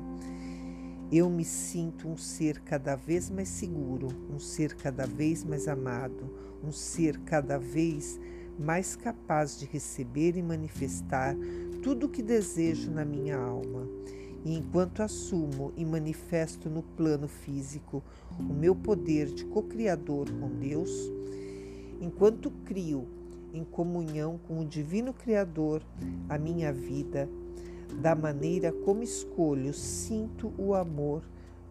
Eu 1.12 1.30
me 1.30 1.44
sinto 1.44 2.08
um 2.08 2.16
ser 2.16 2.62
cada 2.62 2.96
vez 2.96 3.30
mais 3.30 3.50
seguro, 3.50 4.08
um 4.34 4.40
ser 4.40 4.76
cada 4.76 5.06
vez 5.06 5.44
mais 5.44 5.68
amado, 5.68 6.34
um 6.64 6.72
ser 6.72 7.20
cada 7.26 7.58
vez 7.58 8.18
mais 8.58 8.96
capaz 8.96 9.60
de 9.60 9.66
receber 9.66 10.38
e 10.38 10.42
manifestar 10.42 11.36
tudo 11.84 12.06
o 12.06 12.10
que 12.10 12.22
desejo 12.22 12.90
na 12.90 13.04
minha 13.04 13.36
alma. 13.36 13.86
E 14.46 14.56
enquanto 14.56 15.02
assumo 15.02 15.74
e 15.76 15.84
manifesto 15.84 16.70
no 16.70 16.82
plano 16.82 17.28
físico 17.28 18.02
o 18.40 18.54
meu 18.54 18.74
poder 18.74 19.26
de 19.26 19.44
co-criador 19.44 20.32
com 20.32 20.50
Deus, 20.50 21.12
enquanto 22.00 22.50
crio 22.64 23.06
em 23.54 23.66
comunhão 23.66 24.40
com 24.48 24.62
o 24.62 24.66
Divino 24.66 25.14
Criador 25.14 25.84
a 26.30 26.38
minha 26.38 26.72
vida, 26.72 27.28
da 28.00 28.16
maneira 28.16 28.72
como 28.72 29.04
escolho, 29.04 29.74
sinto 29.74 30.54
o 30.58 30.74
amor 30.74 31.24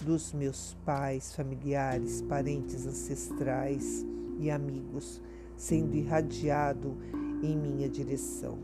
dos 0.05 0.33
meus 0.33 0.77
pais, 0.85 1.35
familiares, 1.35 2.23
parentes 2.23 2.87
ancestrais 2.87 4.05
e 4.39 4.51
amigos 4.51 5.21
sendo 5.57 5.95
irradiado 5.95 6.97
em 7.43 7.57
minha 7.57 7.89
direção. 7.89 8.59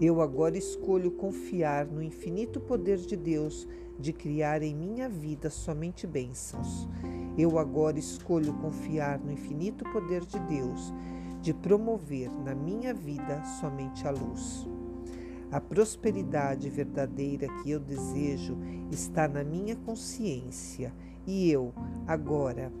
Eu 0.00 0.20
agora 0.20 0.56
escolho 0.56 1.10
confiar 1.10 1.86
no 1.86 2.02
infinito 2.02 2.60
poder 2.60 2.98
de 2.98 3.16
Deus 3.16 3.66
de 3.98 4.12
criar 4.12 4.62
em 4.62 4.74
minha 4.74 5.08
vida 5.08 5.50
somente 5.50 6.06
bênçãos. 6.06 6.88
Eu 7.36 7.58
agora 7.58 7.98
escolho 7.98 8.52
confiar 8.54 9.18
no 9.18 9.30
infinito 9.30 9.84
poder 9.92 10.24
de 10.24 10.38
Deus 10.40 10.92
de 11.40 11.54
promover 11.54 12.30
na 12.30 12.54
minha 12.54 12.92
vida 12.92 13.42
somente 13.60 14.06
a 14.06 14.10
luz. 14.10 14.66
A 15.52 15.60
prosperidade 15.60 16.70
verdadeira 16.70 17.48
que 17.62 17.70
eu 17.70 17.80
desejo 17.80 18.56
está 18.90 19.26
na 19.26 19.42
minha 19.42 19.74
consciência 19.74 20.94
e 21.26 21.50
eu, 21.50 21.72
agora 22.06 22.72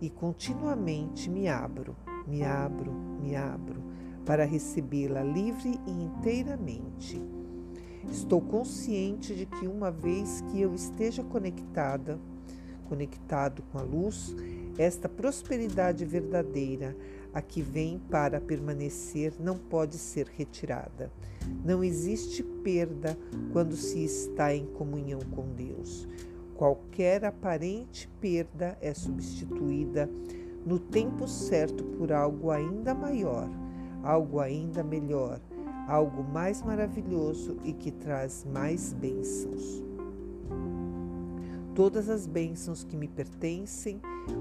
e 0.00 0.10
continuamente 0.10 1.28
me 1.30 1.48
abro, 1.48 1.96
me 2.26 2.42
abro, 2.44 2.92
me 2.92 3.34
abro 3.34 3.82
para 4.24 4.44
recebê-la 4.44 5.22
livre 5.22 5.80
e 5.86 5.90
inteiramente. 5.90 7.20
Estou 8.10 8.40
consciente 8.40 9.34
de 9.34 9.46
que 9.46 9.66
uma 9.66 9.90
vez 9.90 10.42
que 10.42 10.60
eu 10.60 10.74
esteja 10.74 11.24
conectada, 11.24 12.18
conectado 12.88 13.62
com 13.72 13.78
a 13.78 13.82
luz, 13.82 14.34
esta 14.76 15.08
prosperidade 15.08 16.04
verdadeira, 16.04 16.94
a 17.32 17.42
que 17.42 17.62
vem 17.62 17.98
para 18.10 18.40
permanecer, 18.40 19.34
não 19.38 19.56
pode 19.56 19.98
ser 19.98 20.26
retirada. 20.26 21.10
Não 21.64 21.82
existe 21.82 22.42
perda 22.42 23.16
quando 23.52 23.76
se 23.76 24.04
está 24.04 24.54
em 24.54 24.66
comunhão 24.66 25.20
com 25.34 25.52
Deus. 25.54 26.06
Qualquer 26.54 27.24
aparente 27.24 28.08
perda 28.20 28.76
é 28.80 28.92
substituída 28.92 30.10
no 30.66 30.78
tempo 30.78 31.26
certo 31.28 31.84
por 31.84 32.12
algo 32.12 32.50
ainda 32.50 32.94
maior 32.94 33.48
algo 34.02 34.40
ainda 34.40 34.82
melhor, 34.82 35.40
algo 35.86 36.22
mais 36.22 36.62
maravilhoso 36.62 37.56
e 37.64 37.72
que 37.72 37.90
traz 37.90 38.44
mais 38.44 38.92
bênçãos. 38.92 39.87
Todas 41.78 42.08
as 42.08 42.26
bênçãos 42.26 42.82
que 42.82 42.96
me 42.96 43.06
pertencem, 43.06 44.00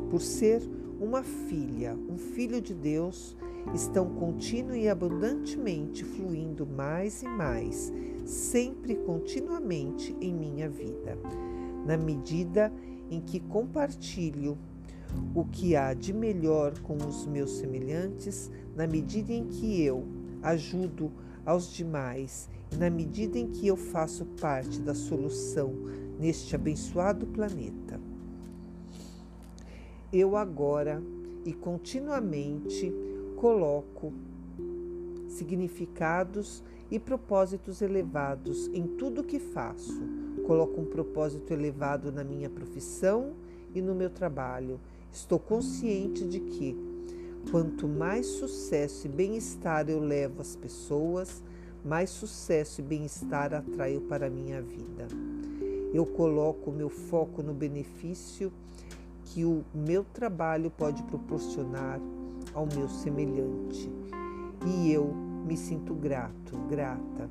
por 0.09 0.23
ser 0.23 0.59
uma 0.99 1.21
filha, 1.21 1.95
um 2.09 2.17
filho 2.17 2.59
de 2.59 2.73
Deus, 2.73 3.37
estão 3.75 4.09
contínua 4.15 4.75
e 4.75 4.89
abundantemente 4.89 6.03
fluindo 6.03 6.65
mais 6.65 7.21
e 7.21 7.27
mais, 7.27 7.93
sempre 8.25 8.95
continuamente 8.95 10.17
em 10.19 10.33
minha 10.33 10.67
vida, 10.67 11.15
na 11.85 11.95
medida 11.95 12.73
em 13.07 13.21
que 13.21 13.39
compartilho 13.39 14.57
o 15.35 15.45
que 15.45 15.75
há 15.75 15.93
de 15.93 16.13
melhor 16.13 16.79
com 16.79 16.97
os 16.97 17.27
meus 17.27 17.59
semelhantes, 17.59 18.49
na 18.75 18.87
medida 18.87 19.31
em 19.31 19.45
que 19.45 19.79
eu 19.83 20.07
ajudo 20.41 21.11
aos 21.45 21.71
demais 21.71 22.49
na 22.75 22.89
medida 22.89 23.37
em 23.37 23.47
que 23.47 23.67
eu 23.67 23.77
faço 23.77 24.25
parte 24.39 24.81
da 24.81 24.93
solução 24.93 25.73
neste 26.19 26.55
abençoado 26.55 27.25
planeta. 27.27 27.99
Eu 30.11 30.35
agora 30.35 31.01
e 31.45 31.53
continuamente 31.53 32.93
coloco 33.35 34.13
significados 35.27 36.63
e 36.89 36.97
propósitos 36.97 37.81
elevados 37.81 38.67
em 38.73 38.87
tudo 38.87 39.23
que 39.23 39.39
faço. 39.39 40.01
Coloco 40.45 40.79
um 40.79 40.85
propósito 40.85 41.51
elevado 41.51 42.11
na 42.11 42.23
minha 42.23 42.49
profissão 42.49 43.33
e 43.75 43.81
no 43.81 43.93
meu 43.93 44.09
trabalho 44.09 44.79
Estou 45.11 45.39
consciente 45.39 46.25
de 46.25 46.39
que 46.39 46.77
quanto 47.49 47.87
mais 47.87 48.25
sucesso 48.25 49.07
e 49.07 49.09
bem-estar 49.09 49.89
eu 49.89 49.99
levo 49.99 50.41
às 50.41 50.55
pessoas, 50.55 51.41
mais 51.83 52.09
sucesso 52.09 52.81
e 52.81 52.83
bem-estar 52.83 53.53
atraio 53.53 54.01
para 54.01 54.27
a 54.27 54.29
minha 54.29 54.61
vida. 54.61 55.07
Eu 55.93 56.05
coloco 56.05 56.69
o 56.69 56.73
meu 56.73 56.89
foco 56.89 57.41
no 57.41 57.53
benefício 57.53 58.51
que 59.25 59.43
o 59.45 59.63
meu 59.73 60.03
trabalho 60.03 60.71
pode 60.71 61.03
proporcionar 61.03 61.99
ao 62.53 62.65
meu 62.65 62.87
semelhante. 62.89 63.89
E 64.65 64.91
eu 64.91 65.13
me 65.45 65.55
sinto 65.55 65.93
grato, 65.93 66.57
grata 66.69 67.29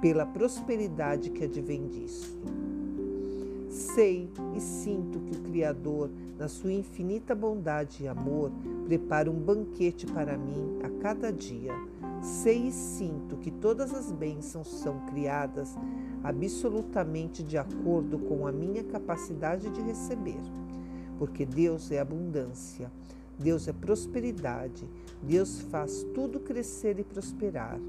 pela 0.00 0.24
prosperidade 0.24 1.30
que 1.30 1.44
advém 1.44 1.86
disso. 1.88 2.38
Sei 3.68 4.28
e 4.56 4.60
sinto 4.60 5.20
que 5.20 5.36
o 5.36 5.42
Criador, 5.42 6.10
na 6.38 6.48
sua 6.48 6.72
infinita 6.72 7.34
bondade 7.34 8.02
e 8.02 8.08
amor, 8.08 8.50
prepara 8.86 9.30
um 9.30 9.38
banquete 9.38 10.06
para 10.06 10.36
mim 10.36 10.78
a 10.82 11.02
cada 11.02 11.30
dia. 11.30 11.72
Sei 12.22 12.68
e 12.68 12.72
sinto 12.72 13.36
que 13.36 13.50
todas 13.50 13.94
as 13.94 14.12
bênçãos 14.12 14.68
são 14.68 15.06
criadas 15.06 15.74
absolutamente 16.22 17.42
de 17.42 17.56
acordo 17.56 18.18
com 18.18 18.46
a 18.46 18.52
minha 18.52 18.84
capacidade 18.84 19.70
de 19.70 19.80
receber, 19.80 20.40
porque 21.18 21.46
Deus 21.46 21.90
é 21.90 21.98
abundância, 21.98 22.92
Deus 23.38 23.66
é 23.68 23.72
prosperidade, 23.72 24.86
Deus 25.22 25.62
faz 25.62 26.06
tudo 26.14 26.40
crescer 26.40 26.98
e 26.98 27.04
prosperar. 27.04 27.80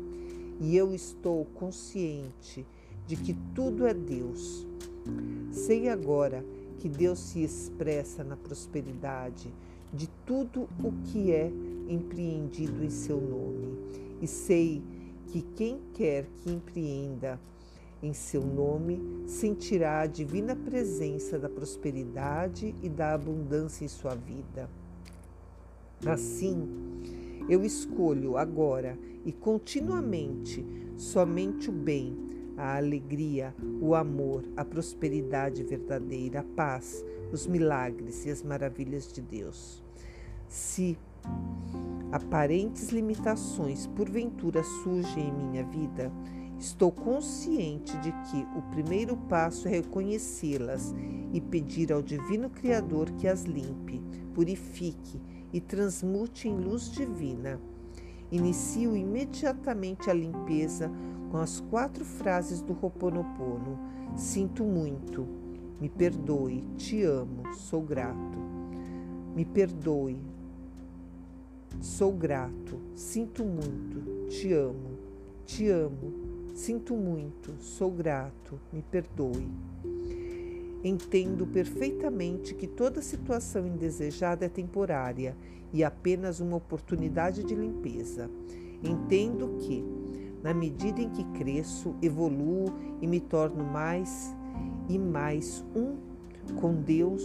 E 0.61 0.77
eu 0.77 0.93
estou 0.93 1.43
consciente 1.55 2.65
de 3.05 3.17
que 3.17 3.35
tudo 3.53 3.85
é 3.85 3.93
Deus. 3.93 4.65
Sei 5.51 5.89
agora 5.89 6.45
que 6.77 6.87
Deus 6.87 7.19
se 7.19 7.43
expressa 7.43 8.23
na 8.23 8.37
prosperidade 8.37 9.53
de 9.93 10.07
tudo 10.25 10.69
o 10.81 10.93
que 11.05 11.31
é 11.31 11.51
empreendido 11.89 12.83
em 12.83 12.89
seu 12.89 13.19
nome. 13.19 14.10
E 14.21 14.27
sei 14.27 14.83
que 15.27 15.41
quem 15.41 15.81
quer 15.93 16.27
que 16.37 16.51
empreenda 16.51 17.39
em 18.03 18.13
seu 18.13 18.43
nome 18.43 19.25
sentirá 19.27 20.01
a 20.01 20.07
divina 20.07 20.55
presença 20.55 21.37
da 21.37 21.49
prosperidade 21.49 22.75
e 22.81 22.89
da 22.89 23.13
abundância 23.13 23.85
em 23.85 23.87
sua 23.87 24.15
vida. 24.15 24.69
Assim, 26.05 26.67
eu 27.47 27.63
escolho 27.63 28.37
agora 28.37 28.97
e 29.23 29.31
continuamente 29.31 30.65
somente 30.97 31.69
o 31.69 31.73
bem, 31.73 32.17
a 32.57 32.77
alegria, 32.77 33.55
o 33.79 33.95
amor, 33.95 34.43
a 34.57 34.65
prosperidade 34.65 35.63
verdadeira, 35.63 36.41
a 36.41 36.43
paz, 36.43 37.03
os 37.31 37.47
milagres 37.47 38.25
e 38.25 38.31
as 38.31 38.43
maravilhas 38.43 39.11
de 39.11 39.21
Deus. 39.21 39.83
Se 40.47 40.97
aparentes 42.11 42.89
limitações 42.89 43.87
porventura 43.87 44.63
surgem 44.63 45.29
em 45.29 45.33
minha 45.33 45.63
vida, 45.63 46.11
estou 46.59 46.91
consciente 46.91 47.97
de 47.99 48.11
que 48.11 48.45
o 48.55 48.61
primeiro 48.63 49.15
passo 49.15 49.67
é 49.67 49.71
reconhecê-las 49.71 50.93
e 51.33 51.39
pedir 51.39 51.91
ao 51.91 52.01
Divino 52.01 52.49
Criador 52.49 53.09
que 53.11 53.27
as 53.27 53.43
limpe, 53.43 54.01
purifique 54.33 55.21
e 55.53 55.59
transmute 55.59 56.47
em 56.47 56.55
luz 56.55 56.91
divina. 56.91 57.59
Inicio 58.31 58.95
imediatamente 58.95 60.09
a 60.09 60.13
limpeza 60.13 60.91
com 61.31 61.37
as 61.37 61.59
quatro 61.61 62.05
frases 62.05 62.61
do 62.61 62.73
Ho'oponopono. 62.73 63.79
Sinto 64.15 64.63
muito, 64.63 65.27
me 65.79 65.89
perdoe, 65.89 66.61
te 66.77 67.03
amo, 67.03 67.53
sou 67.53 67.81
grato. 67.81 68.39
Me 69.35 69.45
perdoe, 69.45 70.19
sou 71.81 72.13
grato, 72.13 72.79
sinto 72.93 73.43
muito, 73.43 74.27
te 74.29 74.53
amo, 74.53 74.99
te 75.43 75.67
amo, 75.67 76.13
sinto 76.53 76.95
muito, 76.95 77.55
sou 77.59 77.89
grato, 77.89 78.59
me 78.71 78.83
perdoe. 78.83 79.49
Entendo 80.83 81.47
perfeitamente 81.47 82.53
que 82.53 82.67
toda 82.67 83.01
situação 83.01 83.65
indesejada 83.65 84.45
é 84.45 84.49
temporária 84.49 85.35
e 85.73 85.83
apenas 85.83 86.39
uma 86.39 86.57
oportunidade 86.57 87.43
de 87.43 87.55
limpeza. 87.55 88.29
Entendo 88.83 89.57
que, 89.59 89.83
na 90.43 90.53
medida 90.53 91.01
em 91.01 91.09
que 91.09 91.23
cresço, 91.31 91.95
evoluo 91.99 92.73
e 93.01 93.07
me 93.07 93.19
torno 93.19 93.63
mais 93.63 94.35
e 94.87 94.99
mais 94.99 95.65
um 95.75 95.97
com 96.59 96.75
Deus, 96.75 97.23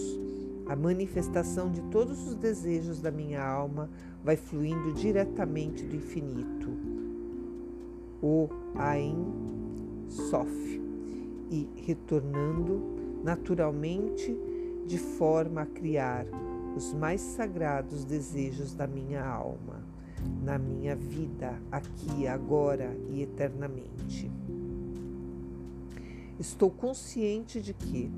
a 0.67 0.75
manifestação 0.75 1.71
de 1.71 1.81
todos 1.83 2.27
os 2.27 2.35
desejos 2.35 3.01
da 3.01 3.11
minha 3.11 3.43
alma 3.43 3.89
vai 4.27 4.37
fluindo 4.37 4.93
diretamente 4.93 5.85
do 5.85 5.95
infinito. 5.95 6.69
O 8.21 8.49
Ain 8.75 9.25
Sof 10.09 10.83
e 11.49 11.69
retornando 11.77 13.23
naturalmente, 13.23 14.37
de 14.85 14.99
forma 14.99 15.63
a 15.63 15.67
criar 15.67 16.27
os 16.77 16.93
mais 16.93 17.21
sagrados 17.21 18.05
desejos 18.05 18.75
da 18.75 18.85
minha 18.89 19.25
alma, 19.25 19.87
na 20.43 20.59
minha 20.59 20.97
vida, 20.97 21.63
aqui, 21.71 22.27
agora 22.27 22.97
e 23.09 23.23
eternamente. 23.23 24.29
Estou 26.37 26.69
consciente 26.69 27.63
de 27.63 27.73
que, 27.73 28.11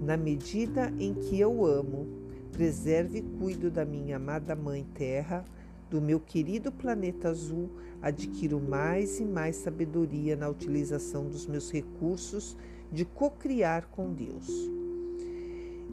na 0.00 0.16
medida 0.16 0.90
em 0.98 1.12
que 1.12 1.38
eu 1.38 1.66
amo, 1.66 2.19
preservo 2.50 3.16
e 3.16 3.22
cuido 3.22 3.70
da 3.70 3.84
minha 3.84 4.16
amada 4.16 4.54
Mãe 4.54 4.86
Terra, 4.94 5.44
do 5.90 6.00
meu 6.00 6.20
querido 6.20 6.70
planeta 6.70 7.28
azul, 7.28 7.70
adquiro 8.00 8.60
mais 8.60 9.18
e 9.18 9.24
mais 9.24 9.56
sabedoria 9.56 10.36
na 10.36 10.48
utilização 10.48 11.26
dos 11.26 11.46
meus 11.46 11.70
recursos 11.70 12.56
de 12.92 13.04
cocriar 13.04 13.88
com 13.88 14.12
Deus. 14.12 14.48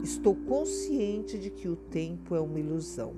Estou 0.02 0.34
consciente 0.34 1.38
de 1.38 1.50
que 1.50 1.68
o 1.68 1.74
tempo 1.74 2.34
é 2.34 2.40
uma 2.40 2.60
ilusão. 2.60 3.14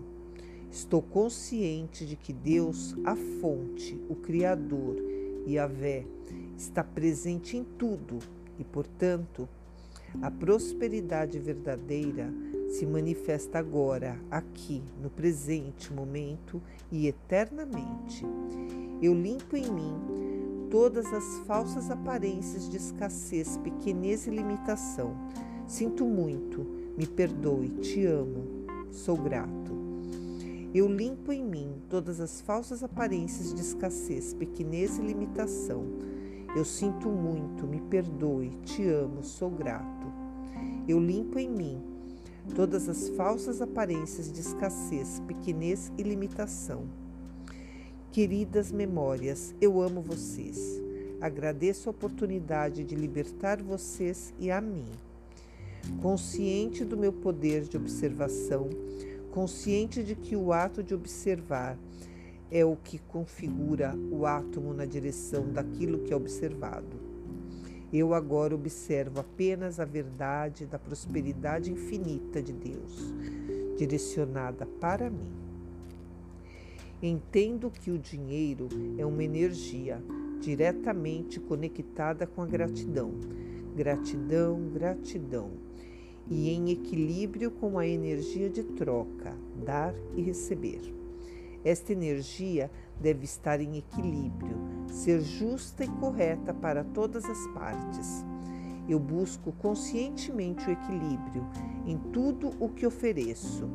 Estou 0.70 1.03
consciente 1.03 2.07
de 2.07 2.16
que 2.16 2.33
Deus, 2.33 2.96
a 3.05 3.14
fonte, 3.14 4.00
o 4.09 4.14
Criador 4.14 4.96
e 5.46 5.59
a 5.59 5.66
Vé, 5.66 6.07
está 6.57 6.83
presente 6.83 7.57
em 7.57 7.64
tudo 7.64 8.18
e, 8.59 8.64
portanto, 8.64 9.48
a 10.22 10.31
prosperidade 10.31 11.38
verdadeira 11.38 12.33
se 12.70 12.87
manifesta 12.87 13.59
agora, 13.59 14.16
aqui, 14.30 14.80
no 15.02 15.11
presente 15.11 15.92
momento 15.92 16.62
e 16.90 17.09
eternamente. 17.09 18.24
Eu 19.02 19.12
limpo 19.12 19.56
em 19.56 19.68
mim 19.68 20.68
todas 20.70 21.12
as 21.12 21.38
falsas 21.46 21.90
aparências 21.90 22.68
de 22.68 22.76
escassez, 22.76 23.56
pequenez 23.59 24.28
e 24.28 24.30
limitação. 24.30 25.16
Sinto 25.66 26.04
muito, 26.04 26.64
me 26.96 27.06
perdoe, 27.06 27.70
te 27.80 28.06
amo, 28.06 28.66
sou 28.92 29.16
grato. 29.16 29.80
Eu 30.72 30.87
limpo 30.87 31.33
em 31.33 31.44
mim 31.44 31.74
todas 31.88 32.20
as 32.20 32.40
falsas 32.40 32.85
aparências 32.85 33.52
de 33.52 33.61
escassez, 33.61 34.33
pequenez 34.33 34.96
e 34.96 35.02
limitação. 35.02 35.85
Eu 36.54 36.64
sinto 36.64 37.09
muito, 37.09 37.66
me 37.66 37.80
perdoe, 37.80 38.50
te 38.64 38.87
amo, 38.87 39.24
sou 39.24 39.50
grato. 39.50 40.06
Eu 40.87 41.00
limpo 41.00 41.38
em 41.38 41.48
mim 41.48 41.89
todas 42.51 42.89
as 42.89 43.09
falsas 43.11 43.63
aparências 43.63 44.31
de 44.31 44.41
escassez, 44.41 45.21
pequenez 45.27 45.91
e 45.97 46.03
limitação. 46.03 46.85
Queridas 48.13 48.73
memórias, 48.73 49.55
eu 49.61 49.81
amo 49.81 50.03
vocês. 50.03 50.81
Agradeço 51.21 51.89
a 51.89 51.93
oportunidade 51.93 52.83
de 52.83 52.95
libertar 52.95 53.63
vocês 53.63 54.35
e 54.39 54.51
a 54.51 54.61
mim. 54.61 54.87
Consciente 56.03 56.85
do 56.85 56.97
meu 56.97 57.13
poder 57.13 57.63
de 57.63 57.77
observação, 57.77 58.69
consciente 59.31 60.03
de 60.03 60.15
que 60.15 60.35
o 60.35 60.53
ato 60.53 60.83
de 60.83 60.95
observar 60.95 61.79
é 62.51 62.65
o 62.65 62.77
que 62.77 62.99
configura 62.99 63.95
o 64.11 64.27
átomo 64.27 64.75
na 64.75 64.85
direção 64.85 65.53
daquilo 65.53 66.01
que 66.01 66.13
é 66.13 66.17
observado. 66.17 67.10
Eu 67.92 68.14
agora 68.14 68.55
observo 68.55 69.18
apenas 69.18 69.81
a 69.81 69.85
verdade 69.85 70.64
da 70.64 70.79
prosperidade 70.79 71.72
infinita 71.72 72.40
de 72.40 72.53
Deus, 72.53 73.12
direcionada 73.76 74.64
para 74.64 75.11
mim. 75.11 75.33
Entendo 77.03 77.70
que 77.70 77.90
o 77.90 77.98
dinheiro 77.98 78.68
é 78.96 79.05
uma 79.05 79.24
energia 79.24 80.00
diretamente 80.40 81.40
conectada 81.40 82.26
com 82.26 82.42
a 82.42 82.46
gratidão. 82.46 83.12
Gratidão, 83.74 84.68
gratidão. 84.68 85.50
E 86.29 86.50
em 86.50 86.70
equilíbrio 86.70 87.50
com 87.50 87.79
a 87.79 87.87
energia 87.88 88.48
de 88.48 88.62
troca, 88.62 89.37
dar 89.64 89.94
e 90.14 90.22
receber. 90.22 90.81
Esta 91.64 91.92
energia 91.92 92.70
deve 93.00 93.24
estar 93.24 93.61
em 93.61 93.79
equilíbrio, 93.79 94.57
ser 94.90 95.20
justa 95.20 95.85
e 95.85 95.88
correta 95.88 96.53
para 96.53 96.85
todas 96.85 97.24
as 97.24 97.46
partes. 97.48 98.24
eu 98.88 98.98
busco 98.98 99.53
conscientemente 99.53 100.68
o 100.68 100.72
equilíbrio 100.72 101.46
em 101.87 101.96
tudo 101.96 102.50
o 102.59 102.68
que 102.68 102.85
ofereço, 102.85 103.68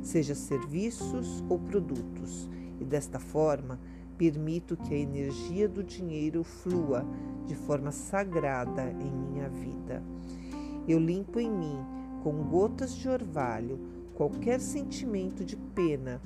seja 0.00 0.34
serviços 0.34 1.42
ou 1.48 1.58
produtos, 1.58 2.48
e 2.80 2.84
desta 2.84 3.18
forma 3.18 3.80
permito 4.16 4.76
que 4.76 4.94
a 4.94 4.98
energia 4.98 5.68
do 5.68 5.82
dinheiro 5.82 6.44
flua 6.44 7.04
de 7.46 7.54
forma 7.54 7.90
sagrada 7.90 8.90
em 8.90 9.10
minha 9.10 9.48
vida. 9.48 10.02
Eu 10.86 10.98
limpo 10.98 11.40
em 11.40 11.50
mim, 11.50 11.78
com 12.22 12.44
gotas 12.44 12.94
de 12.94 13.08
orvalho, 13.08 13.80
qualquer 14.14 14.60
sentimento 14.60 15.44
de 15.44 15.56
pena 15.56 16.20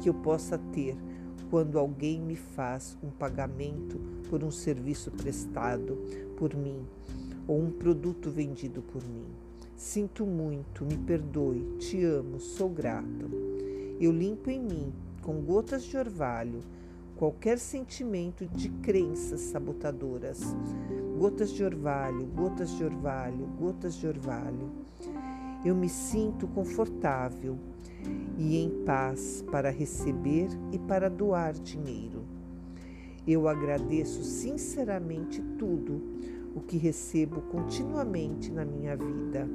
que 0.00 0.08
eu 0.08 0.14
possa 0.14 0.58
ter 0.58 0.96
quando 1.50 1.78
alguém 1.78 2.20
me 2.20 2.36
faz 2.36 2.96
um 3.02 3.10
pagamento 3.10 3.98
por 4.28 4.44
um 4.44 4.50
serviço 4.50 5.10
prestado 5.10 5.96
por 6.36 6.54
mim 6.54 6.86
ou 7.46 7.60
um 7.60 7.70
produto 7.70 8.30
vendido 8.30 8.82
por 8.82 9.02
mim. 9.02 9.26
Sinto 9.74 10.26
muito, 10.26 10.84
me 10.84 10.96
perdoe, 10.98 11.76
te 11.78 12.04
amo, 12.04 12.38
sou 12.38 12.68
grato. 12.68 13.30
Eu 14.00 14.12
limpo 14.12 14.50
em 14.50 14.60
mim, 14.60 14.92
com 15.22 15.40
gotas 15.40 15.84
de 15.84 15.96
orvalho, 15.96 16.60
qualquer 17.16 17.58
sentimento 17.58 18.46
de 18.46 18.68
crenças 18.68 19.40
sabotadoras. 19.40 20.40
Gotas 21.18 21.50
de 21.50 21.64
orvalho, 21.64 22.26
gotas 22.26 22.70
de 22.76 22.84
orvalho, 22.84 23.46
gotas 23.58 23.94
de 23.94 24.06
orvalho. 24.06 24.70
Eu 25.64 25.74
me 25.74 25.88
sinto 25.88 26.46
confortável 26.48 27.58
e 28.36 28.56
em 28.56 28.84
paz 28.84 29.44
para 29.50 29.70
receber 29.70 30.48
e 30.72 30.78
para 30.78 31.08
doar 31.08 31.52
dinheiro. 31.52 32.24
Eu 33.26 33.46
agradeço 33.48 34.24
sinceramente 34.24 35.42
tudo 35.58 36.00
o 36.54 36.60
que 36.60 36.78
recebo 36.78 37.42
continuamente 37.42 38.50
na 38.50 38.64
minha 38.64 38.96
vida. 38.96 39.48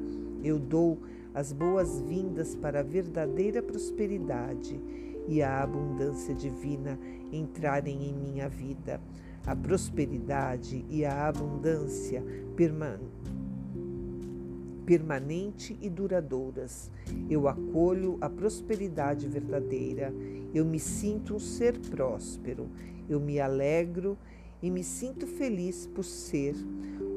Eu 0.44 0.60
dou 0.60 1.00
as 1.34 1.52
boas-vindas 1.52 2.56
para 2.56 2.82
a 2.82 2.84
verdadeira 2.84 3.64
prosperidade 3.64 4.80
e 5.28 5.42
a 5.42 5.64
abundância 5.64 6.36
divina 6.36 7.00
entrarem 7.32 8.10
em 8.10 8.14
minha 8.14 8.48
vida. 8.48 9.02
A 9.46 9.56
prosperidade 9.56 10.86
e 10.90 11.04
a 11.04 11.28
abundância 11.28 12.24
permanente 14.86 15.78
e 15.82 15.90
duradouras. 15.90 16.92
Eu 17.30 17.48
acolho 17.48 18.18
a 18.22 18.30
prosperidade 18.30 19.28
verdadeira. 19.28 20.14
Eu 20.54 20.66
me 20.66 20.80
sinto 20.80 21.36
um 21.36 21.40
ser 21.40 21.78
próspero. 21.80 22.70
Eu 23.10 23.20
me 23.20 23.40
alegro 23.40 24.18
e 24.62 24.72
me 24.72 24.84
sinto 24.84 25.28
feliz 25.28 25.86
por 25.86 26.04
ser 26.04 26.56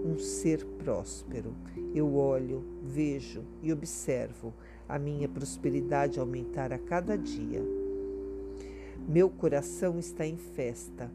um 0.04 0.18
ser 0.18 0.64
próspero. 0.64 1.54
Eu 1.94 2.14
olho, 2.14 2.64
vejo 2.82 3.44
e 3.62 3.72
observo 3.72 4.52
a 4.88 4.98
minha 4.98 5.28
prosperidade 5.28 6.18
aumentar 6.18 6.72
a 6.72 6.78
cada 6.78 7.16
dia. 7.16 7.62
Meu 9.08 9.30
coração 9.30 9.98
está 9.98 10.26
em 10.26 10.36
festa. 10.36 11.10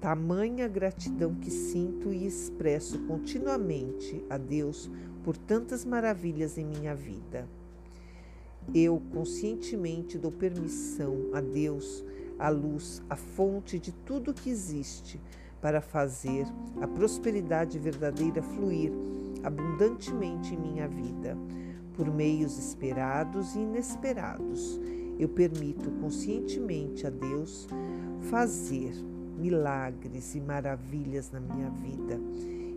Tamanha 0.00 0.68
gratidão 0.68 1.34
que 1.34 1.50
sinto 1.50 2.12
e 2.12 2.26
expresso 2.26 2.98
continuamente 3.06 4.24
a 4.28 4.36
Deus 4.36 4.90
por 5.24 5.36
tantas 5.36 5.84
maravilhas 5.84 6.56
em 6.56 6.64
minha 6.64 6.94
vida. 6.94 7.48
Eu 8.74 9.02
conscientemente 9.12 10.16
dou 10.16 10.30
permissão 10.30 11.30
a 11.32 11.40
Deus, 11.40 12.04
a 12.38 12.48
luz, 12.48 13.02
a 13.10 13.16
fonte 13.16 13.78
de 13.78 13.92
tudo 13.92 14.32
que 14.32 14.50
existe, 14.50 15.20
para 15.60 15.80
fazer 15.80 16.46
a 16.80 16.86
prosperidade 16.86 17.78
verdadeira 17.78 18.42
fluir 18.42 18.92
abundantemente 19.42 20.54
em 20.54 20.58
minha 20.58 20.86
vida, 20.86 21.36
por 21.96 22.12
meios 22.12 22.58
esperados 22.58 23.54
e 23.54 23.58
inesperados 23.58 24.78
eu 25.18 25.28
permito 25.28 25.90
conscientemente 25.92 27.06
a 27.06 27.10
Deus 27.10 27.68
fazer 28.30 28.92
milagres 29.38 30.34
e 30.34 30.40
maravilhas 30.40 31.30
na 31.30 31.40
minha 31.40 31.70
vida. 31.70 32.20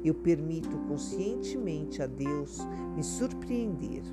Eu 0.03 0.13
permito 0.13 0.77
conscientemente 0.87 2.01
a 2.01 2.07
Deus 2.07 2.59
me 2.95 3.03
surpreender 3.03 4.03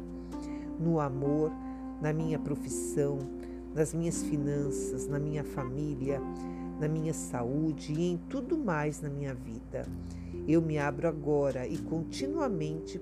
no 0.79 0.99
amor, 1.01 1.53
na 2.01 2.13
minha 2.13 2.39
profissão, 2.39 3.19
nas 3.75 3.93
minhas 3.93 4.23
finanças, 4.23 5.07
na 5.07 5.19
minha 5.19 5.45
família, 5.45 6.21
na 6.81 6.89
minha 6.89 7.15
saúde 7.15 7.93
e 7.93 8.13
em 8.13 8.17
tudo 8.29 8.57
mais 8.57 9.01
na 9.01 9.09
minha 9.09 9.35
vida. 9.35 9.87
Eu 10.47 10.61
me 10.61 10.79
abro 10.79 11.09
agora 11.09 11.67
e 11.67 11.79
continuamente 11.79 13.01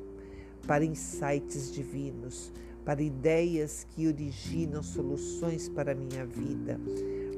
para 0.66 0.84
insights 0.84 1.72
divinos, 1.72 2.52
para 2.84 3.02
ideias 3.02 3.86
que 3.90 4.06
originam 4.06 4.82
soluções 4.82 5.68
para 5.68 5.92
a 5.92 5.94
minha 5.94 6.24
vida, 6.24 6.78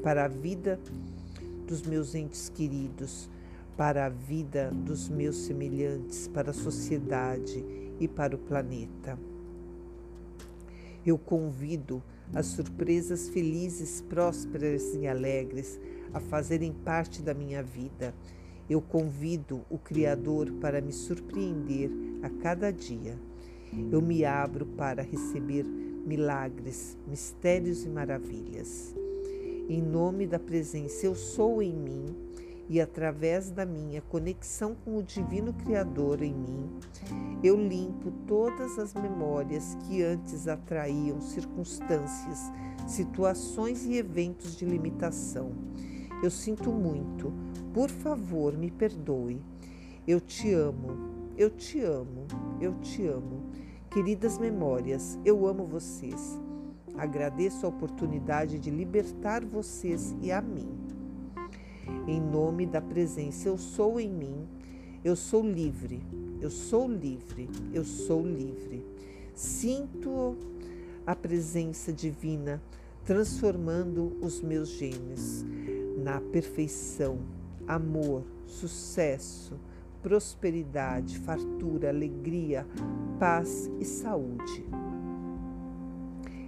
para 0.03 0.25
a 0.25 0.29
vida 0.29 0.79
dos 1.67 1.83
meus 1.83 2.15
entes 2.15 2.49
queridos, 2.49 3.29
para 3.77 4.07
a 4.07 4.09
vida 4.09 4.71
dos 4.71 5.09
meus 5.09 5.37
semelhantes, 5.37 6.29
para 6.29 6.51
a 6.51 6.55
sociedade 6.55 7.65
e 7.99 8.07
para 8.07 8.37
o 8.37 8.39
planeta. 8.39 9.19
Eu 11.05 11.19
convido 11.19 12.03
as 12.33 12.47
surpresas 12.47 13.29
felizes, 13.29 14.01
prósperas 14.01 14.95
e 14.95 15.07
alegres 15.07 15.79
a 16.13 16.21
fazerem 16.21 16.73
parte 16.73 17.21
da 17.21 17.35
minha 17.35 17.63
vida. 17.63 18.15
Eu 18.71 18.81
convido 18.81 19.63
o 19.69 19.77
Criador 19.77 20.51
para 20.53 20.81
me 20.81 20.93
surpreender 20.93 21.91
a 22.23 22.31
cada 22.31 22.71
dia. 22.71 23.19
Eu 23.91 24.01
me 24.01 24.25
abro 24.25 24.65
para 24.65 25.03
receber 25.03 25.65
milagres, 25.65 26.97
mistérios 27.07 27.85
e 27.85 27.89
maravilhas. 27.89 28.95
Em 29.69 29.83
nome 29.83 30.27
da 30.27 30.39
presença 30.39 31.07
Eu 31.07 31.15
Sou 31.15 31.61
em 31.61 31.75
mim 31.75 32.24
e 32.69 32.81
através 32.81 33.51
da 33.51 33.67
minha 33.67 34.01
conexão 34.01 34.75
com 34.75 34.97
o 34.97 35.03
Divino 35.03 35.53
Criador 35.53 36.23
em 36.23 36.35
mim, 36.35 36.71
eu 37.43 37.57
limpo 37.57 38.11
todas 38.27 38.79
as 38.79 38.95
memórias 38.95 39.77
que 39.87 40.03
antes 40.03 40.49
atraíam 40.49 41.21
circunstâncias, 41.21 42.53
situações 42.87 43.85
e 43.85 43.97
eventos 43.97 44.57
de 44.57 44.65
limitação. 44.65 45.53
Eu 46.23 46.31
sinto 46.31 46.71
muito, 46.71 47.33
por 47.73 47.91
favor, 47.91 48.57
me 48.57 48.71
perdoe. 48.71 49.41
Eu 50.07 50.21
te 50.21 50.53
amo, 50.53 51.15
eu 51.37 51.51
te 51.51 51.81
amo, 51.81 52.27
eu 52.61 52.75
te 52.81 53.07
amo. 53.07 53.43
Queridas 53.91 54.39
memórias, 54.39 55.19
eu 55.25 55.47
amo 55.47 55.67
vocês. 55.67 56.41
Agradeço 56.97 57.67
a 57.67 57.69
oportunidade 57.69 58.59
de 58.59 58.71
libertar 58.71 59.45
vocês 59.45 60.17
e 60.23 60.31
a 60.31 60.41
mim. 60.41 60.84
Em 62.07 62.21
nome 62.21 62.67
da 62.67 62.81
presença 62.81 63.49
Eu 63.49 63.59
Sou 63.59 64.01
em 64.01 64.11
mim, 64.11 64.47
eu 65.05 65.15
sou 65.15 65.47
livre, 65.47 66.03
eu 66.41 66.51
sou 66.51 66.89
livre, 66.89 67.49
eu 67.73 67.85
sou 67.85 68.27
livre. 68.27 68.85
Sinto 69.35 70.37
a 71.07 71.15
presença 71.15 71.93
divina 71.93 72.63
transformando 73.05 74.17
os 74.23 74.41
meus 74.41 74.71
genes 74.71 75.45
na 75.99 76.21
perfeição, 76.21 77.19
amor, 77.69 78.25
sucesso, 78.47 79.61
prosperidade, 80.03 81.19
fartura, 81.19 81.91
alegria, 81.91 82.67
paz 83.19 83.71
e 83.79 83.85
saúde. 83.85 84.65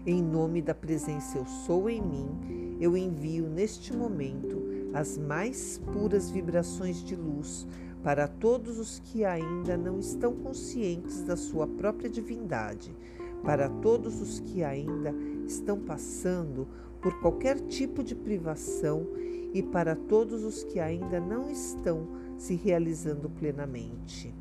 Em 0.07 0.23
nome 0.23 0.63
da 0.63 0.75
presença 0.75 1.37
Eu 1.37 1.47
Sou 1.47 1.91
em 1.91 2.01
mim, 2.01 2.77
eu 2.81 2.97
envio 2.97 3.49
neste 3.49 3.95
momento 3.95 4.66
as 4.97 5.19
mais 5.19 5.79
puras 5.93 6.31
vibrações 6.31 7.05
de 7.05 7.15
luz 7.15 7.69
para 8.03 8.27
todos 8.27 8.79
os 8.79 8.99
que 8.99 9.27
ainda 9.27 9.77
não 9.77 9.99
estão 9.99 10.35
conscientes 10.35 11.23
da 11.23 11.37
sua 11.37 11.67
própria 11.67 12.09
divindade, 12.09 12.97
para 13.45 13.69
todos 13.69 14.23
os 14.23 14.41
que 14.41 14.65
ainda 14.65 15.15
estão 15.47 15.79
passando 15.79 16.67
por 17.03 17.21
qualquer 17.21 17.61
tipo 17.61 18.03
de 18.03 18.15
privação 18.15 19.07
e 19.53 19.63
para 19.63 19.95
todos 19.95 20.43
os 20.45 20.65
que 20.65 20.81
ainda 20.81 21.21
não 21.21 21.51
estão 21.51 22.09
se 22.39 22.55
realizando 22.55 23.29
plenamente. 23.29 24.35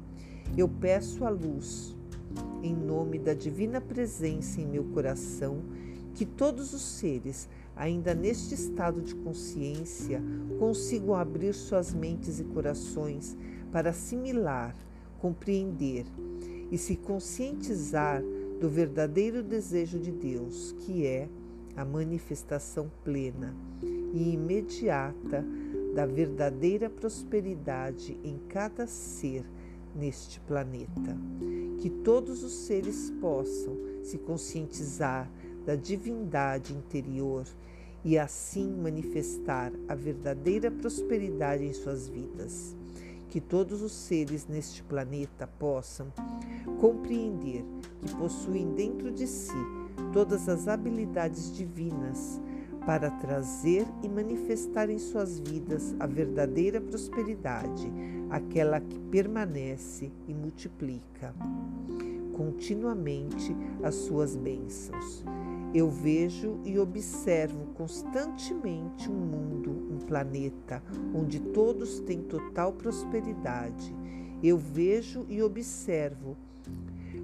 Eu 0.55 0.69
peço 0.69 1.25
a 1.25 1.29
luz, 1.29 1.93
em 2.63 2.73
nome 2.73 3.19
da 3.19 3.33
divina 3.33 3.81
presença 3.81 4.61
em 4.61 4.67
meu 4.67 4.85
coração, 4.85 5.61
que 6.13 6.25
todos 6.25 6.73
os 6.73 6.81
seres, 6.81 7.49
ainda 7.75 8.13
neste 8.13 8.53
estado 8.53 9.01
de 9.01 9.13
consciência, 9.15 10.21
consigam 10.59 11.15
abrir 11.15 11.53
suas 11.53 11.93
mentes 11.93 12.39
e 12.39 12.43
corações 12.43 13.35
para 13.71 13.89
assimilar, 13.89 14.75
compreender 15.19 16.05
e 16.71 16.77
se 16.77 16.95
conscientizar 16.95 18.23
do 18.59 18.69
verdadeiro 18.69 19.43
desejo 19.43 19.99
de 19.99 20.11
Deus, 20.11 20.73
que 20.79 21.05
é 21.05 21.27
a 21.75 21.83
manifestação 21.83 22.89
plena 23.03 23.53
e 24.13 24.33
imediata 24.33 25.45
da 25.93 26.05
verdadeira 26.05 26.89
prosperidade 26.89 28.17
em 28.23 28.37
cada 28.47 28.87
ser 28.87 29.45
neste 29.95 30.39
planeta. 30.41 31.17
Que 31.79 31.89
todos 31.89 32.43
os 32.43 32.53
seres 32.53 33.11
possam 33.21 33.77
se 34.03 34.17
conscientizar 34.17 35.29
da 35.65 35.75
divindade 35.75 36.73
interior 36.73 37.45
e 38.03 38.17
assim 38.17 38.71
manifestar 38.71 39.71
a 39.87 39.95
verdadeira 39.95 40.69
prosperidade 40.69 41.65
em 41.65 41.73
suas 41.73 42.07
vidas. 42.07 42.75
Que 43.29 43.41
todos 43.41 43.81
os 43.81 43.91
seres 43.91 44.47
neste 44.47 44.83
planeta 44.83 45.47
possam 45.47 46.07
compreender 46.79 47.65
que 48.01 48.15
possuem 48.15 48.73
dentro 48.73 49.11
de 49.11 49.27
si 49.27 49.51
todas 50.13 50.47
as 50.47 50.67
habilidades 50.67 51.53
divinas 51.53 52.39
para 52.85 53.09
trazer 53.09 53.85
e 54.03 54.07
manifestar 54.07 54.89
em 54.89 54.99
suas 54.99 55.39
vidas 55.39 55.95
a 55.99 56.05
verdadeira 56.05 56.79
prosperidade, 56.79 57.91
aquela 58.29 58.79
que 58.79 58.99
permanece 58.99 60.11
e 60.27 60.33
multiplica 60.33 61.33
continuamente 62.35 63.55
as 63.81 63.95
suas 63.95 64.35
bênçãos. 64.35 65.23
Eu 65.75 65.89
vejo 65.89 66.61
e 66.63 66.79
observo 66.79 67.65
constantemente 67.73 69.11
um 69.11 69.13
mundo, 69.13 69.71
um 69.91 69.97
planeta, 69.97 70.81
onde 71.13 71.37
todos 71.37 71.99
têm 71.99 72.21
total 72.21 72.71
prosperidade. 72.71 73.93
Eu 74.41 74.57
vejo 74.57 75.25
e 75.27 75.43
observo 75.43 76.37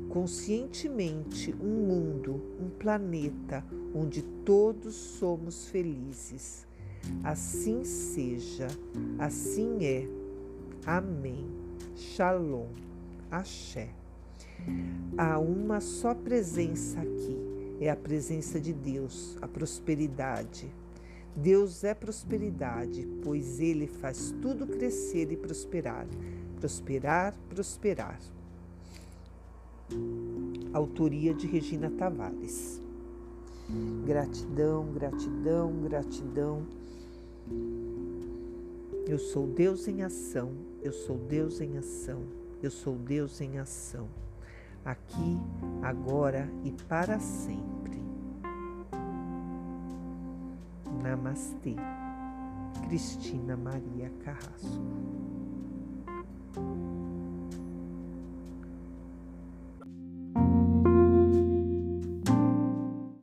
conscientemente 0.10 1.56
um 1.64 1.88
mundo, 1.88 2.42
um 2.60 2.68
planeta, 2.68 3.64
onde 3.96 4.22
todos 4.22 4.96
somos 4.96 5.70
felizes. 5.70 6.68
Assim 7.24 7.86
seja, 7.86 8.68
assim 9.18 9.78
é. 9.86 10.06
Amém. 10.86 11.50
Shalom. 11.96 12.68
Axé. 13.32 13.92
Há 15.18 15.40
uma 15.40 15.80
só 15.80 16.14
presença 16.14 17.00
aqui 17.00 17.61
é 17.82 17.90
a 17.90 17.96
presença 17.96 18.60
de 18.62 18.72
Deus, 18.72 19.36
a 19.42 19.48
prosperidade. 19.48 20.72
Deus 21.36 21.84
é 21.84 21.96
prosperidade, 21.96 23.08
pois 23.24 23.60
Ele 23.60 23.88
faz 23.88 24.36
tudo 24.40 24.68
crescer 24.68 25.32
e 25.32 25.36
prosperar. 25.36 26.06
Prosperar, 26.60 27.36
prosperar. 27.50 28.20
Autoria 30.72 31.34
de 31.34 31.48
Regina 31.48 31.90
Tavares. 31.90 32.80
Gratidão, 34.06 34.92
gratidão, 34.94 35.74
gratidão. 35.82 36.68
Eu 39.08 39.18
sou 39.18 39.48
Deus 39.48 39.88
em 39.88 40.04
ação, 40.04 40.52
eu 40.84 40.94
sou 40.94 41.18
Deus 41.18 41.60
em 41.60 41.78
ação, 41.78 42.22
eu 42.62 42.70
sou 42.70 42.96
Deus 42.96 43.42
em 43.42 43.58
ação 43.58 44.08
aqui, 44.86 45.40
agora 45.82 46.50
e 46.64 46.72
para 46.72 47.20
sempre. 47.20 48.02
Namastê. 51.02 51.76
Cristina 52.88 53.56
Maria 53.56 54.12
Carrasco. 54.24 54.82